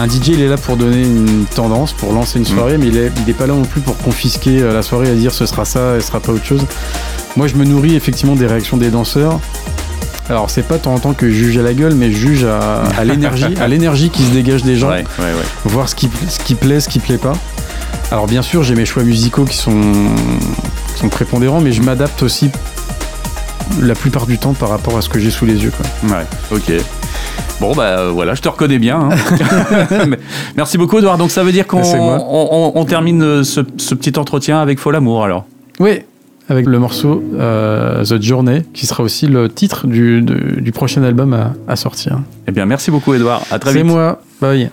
Un 0.00 0.08
DJ, 0.08 0.28
il 0.28 0.40
est 0.42 0.48
là 0.48 0.56
pour 0.56 0.76
donner 0.76 1.02
une 1.02 1.44
tendance, 1.46 1.92
pour 1.92 2.12
lancer 2.12 2.38
une 2.38 2.44
soirée, 2.44 2.78
mais 2.78 2.86
il 2.86 2.96
est, 2.96 3.10
il 3.24 3.28
est 3.28 3.34
pas 3.34 3.48
là 3.48 3.54
non 3.54 3.64
plus 3.64 3.80
pour 3.80 3.96
confisquer 3.98 4.60
euh, 4.62 4.72
la 4.72 4.82
soirée 4.82 5.10
et 5.10 5.16
dire 5.16 5.32
ce 5.34 5.44
sera 5.44 5.64
ça 5.64 5.96
et 5.96 6.00
ce 6.00 6.06
sera 6.06 6.20
pas 6.20 6.30
autre 6.30 6.44
chose. 6.44 6.64
Moi, 7.36 7.48
je 7.48 7.56
me 7.56 7.64
nourris 7.64 7.96
effectivement 7.96 8.36
des 8.36 8.46
réactions 8.46 8.76
des 8.76 8.90
danseurs. 8.90 9.40
Alors, 10.28 10.50
c'est 10.50 10.62
pas 10.62 10.78
temps 10.78 10.94
en 10.94 11.00
temps 11.00 11.14
que 11.14 11.28
je 11.28 11.34
juge 11.34 11.58
à 11.58 11.62
la 11.62 11.74
gueule, 11.74 11.94
mais 11.96 12.12
je 12.12 12.16
juge 12.16 12.44
à, 12.44 12.82
à 12.96 13.04
l'énergie, 13.04 13.46
à 13.60 13.66
l'énergie 13.66 14.10
qui 14.10 14.22
se 14.22 14.30
dégage 14.30 14.62
des 14.62 14.76
gens, 14.76 14.88
Ouais, 14.90 15.04
ouais, 15.18 15.24
ouais. 15.24 15.32
voir 15.64 15.88
ce 15.88 15.96
qui, 15.96 16.08
ce 16.28 16.38
qui 16.38 16.54
plaît, 16.54 16.78
ce 16.78 16.88
qui 16.88 17.00
plaît 17.00 17.18
pas. 17.18 17.32
Alors, 18.12 18.28
bien 18.28 18.42
sûr, 18.42 18.62
j'ai 18.62 18.76
mes 18.76 18.86
choix 18.86 19.02
musicaux 19.02 19.44
qui 19.46 19.56
sont, 19.56 19.80
qui 20.94 21.00
sont 21.00 21.08
prépondérants, 21.08 21.60
mais 21.60 21.72
je 21.72 21.82
m'adapte 21.82 22.22
aussi 22.22 22.50
la 23.80 23.94
plupart 23.94 24.26
du 24.26 24.38
temps 24.38 24.52
par 24.54 24.68
rapport 24.68 24.96
à 24.96 25.02
ce 25.02 25.08
que 25.08 25.18
j'ai 25.18 25.30
sous 25.30 25.46
les 25.46 25.62
yeux. 25.64 25.72
Quoi. 25.76 26.16
Ouais, 26.16 26.24
ok. 26.52 26.72
Bon, 27.60 27.74
bah 27.74 28.10
voilà, 28.10 28.34
je 28.34 28.42
te 28.42 28.48
reconnais 28.48 28.78
bien. 28.78 29.08
hein. 29.10 29.16
Merci 30.56 30.78
beaucoup, 30.78 30.98
Edouard. 30.98 31.18
Donc 31.18 31.30
ça 31.30 31.42
veut 31.42 31.52
dire 31.52 31.66
qu'on 31.66 31.82
C'est 31.82 31.96
moi. 31.98 32.18
on, 32.28 32.48
on- 32.76 32.80
on 32.80 32.84
termine 32.84 33.22
euh, 33.22 33.42
ce, 33.44 33.60
ce 33.78 33.94
petit 33.94 34.16
entretien 34.18 34.60
avec 34.60 34.78
Fol 34.78 34.94
Amour 34.94 35.24
alors. 35.24 35.44
Oui, 35.80 36.00
avec 36.48 36.66
le 36.66 36.78
morceau 36.78 37.22
euh, 37.38 38.04
The 38.04 38.22
Journey, 38.22 38.62
qui 38.72 38.86
sera 38.86 39.02
aussi 39.02 39.26
le 39.26 39.48
titre 39.48 39.86
du, 39.86 40.24
prochain 40.72 41.02
album 41.02 41.34
à, 41.34 41.52
à 41.66 41.76
sortir. 41.76 42.20
Eh 42.46 42.52
bien, 42.52 42.64
merci 42.64 42.90
beaucoup, 42.90 43.12
Edouard. 43.14 43.42
À 43.50 43.58
très 43.58 43.72
C'est 43.72 43.78
vite. 43.78 43.86
moi, 43.86 44.20
bye. 44.40 44.70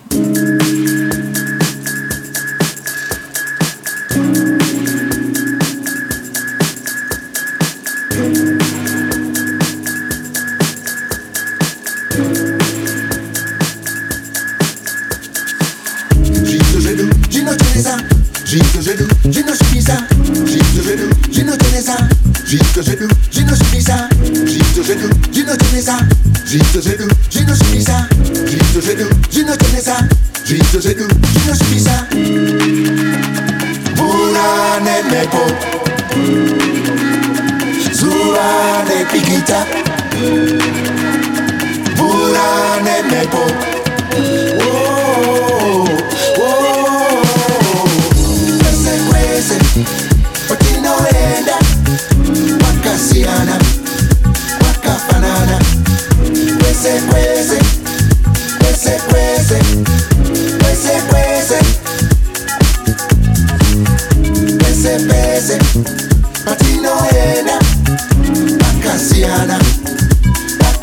guitar. 39.26 39.66
Pura 41.96 42.80
neme 42.84 43.26
po. 43.30 43.55
Luciana, 69.16 69.58
la 70.58 70.76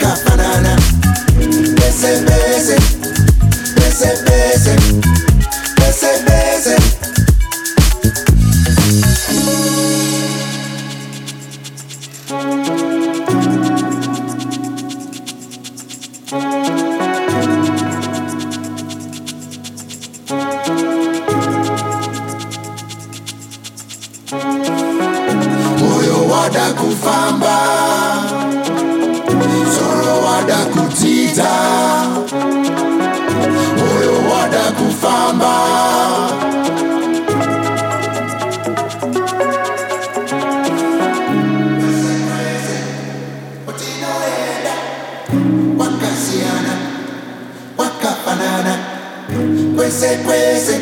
queste, 49.93 50.17
queste, 50.23 50.82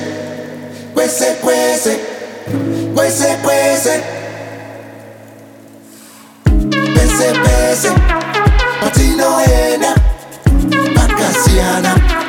queste, 0.94 1.38
queste, 1.42 2.00
queste, 2.94 3.38
queste, 3.44 4.04
queste, 6.94 7.40
queste, 7.42 7.90
Martino 8.80 9.40
Ena, 9.42 9.94
Maccasiana. 10.96 12.21